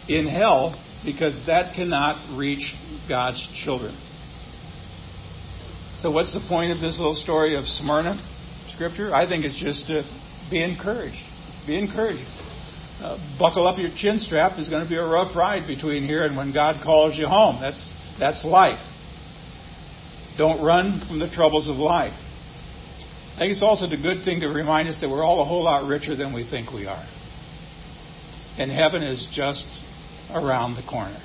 in 0.08 0.26
hell 0.26 0.80
because 1.04 1.38
that 1.46 1.74
cannot 1.74 2.38
reach 2.38 2.74
God's 3.06 3.46
children. 3.62 3.94
So, 5.98 6.10
what's 6.10 6.32
the 6.32 6.46
point 6.48 6.72
of 6.72 6.80
this 6.80 6.96
little 6.98 7.14
story 7.14 7.56
of 7.56 7.66
Smyrna 7.66 8.16
scripture? 8.74 9.14
I 9.14 9.28
think 9.28 9.44
it's 9.44 9.60
just 9.60 9.86
to 9.88 10.02
be 10.50 10.62
encouraged. 10.62 11.20
Be 11.66 11.78
encouraged. 11.78 12.24
Uh, 13.02 13.18
buckle 13.38 13.66
up 13.66 13.78
your 13.78 13.90
chin 13.94 14.18
strap. 14.18 14.52
It's 14.56 14.70
going 14.70 14.82
to 14.82 14.88
be 14.88 14.96
a 14.96 15.04
rough 15.04 15.36
ride 15.36 15.66
between 15.66 16.04
here 16.04 16.24
and 16.24 16.38
when 16.38 16.54
God 16.54 16.82
calls 16.82 17.18
you 17.18 17.26
home. 17.26 17.60
That's 17.60 17.94
that's 18.18 18.42
life. 18.46 18.80
Don't 20.36 20.64
run 20.64 21.04
from 21.06 21.18
the 21.18 21.30
troubles 21.30 21.68
of 21.68 21.76
life. 21.76 22.14
I 23.34 23.38
think 23.38 23.52
it's 23.52 23.62
also 23.62 23.86
a 23.86 23.96
good 23.96 24.24
thing 24.24 24.40
to 24.40 24.48
remind 24.48 24.88
us 24.88 25.00
that 25.00 25.08
we're 25.08 25.24
all 25.24 25.42
a 25.42 25.44
whole 25.44 25.64
lot 25.64 25.88
richer 25.88 26.16
than 26.16 26.32
we 26.32 26.48
think 26.48 26.72
we 26.72 26.86
are. 26.86 27.04
And 28.58 28.70
heaven 28.70 29.02
is 29.02 29.26
just 29.32 29.66
around 30.32 30.76
the 30.76 30.82
corner. 30.88 31.20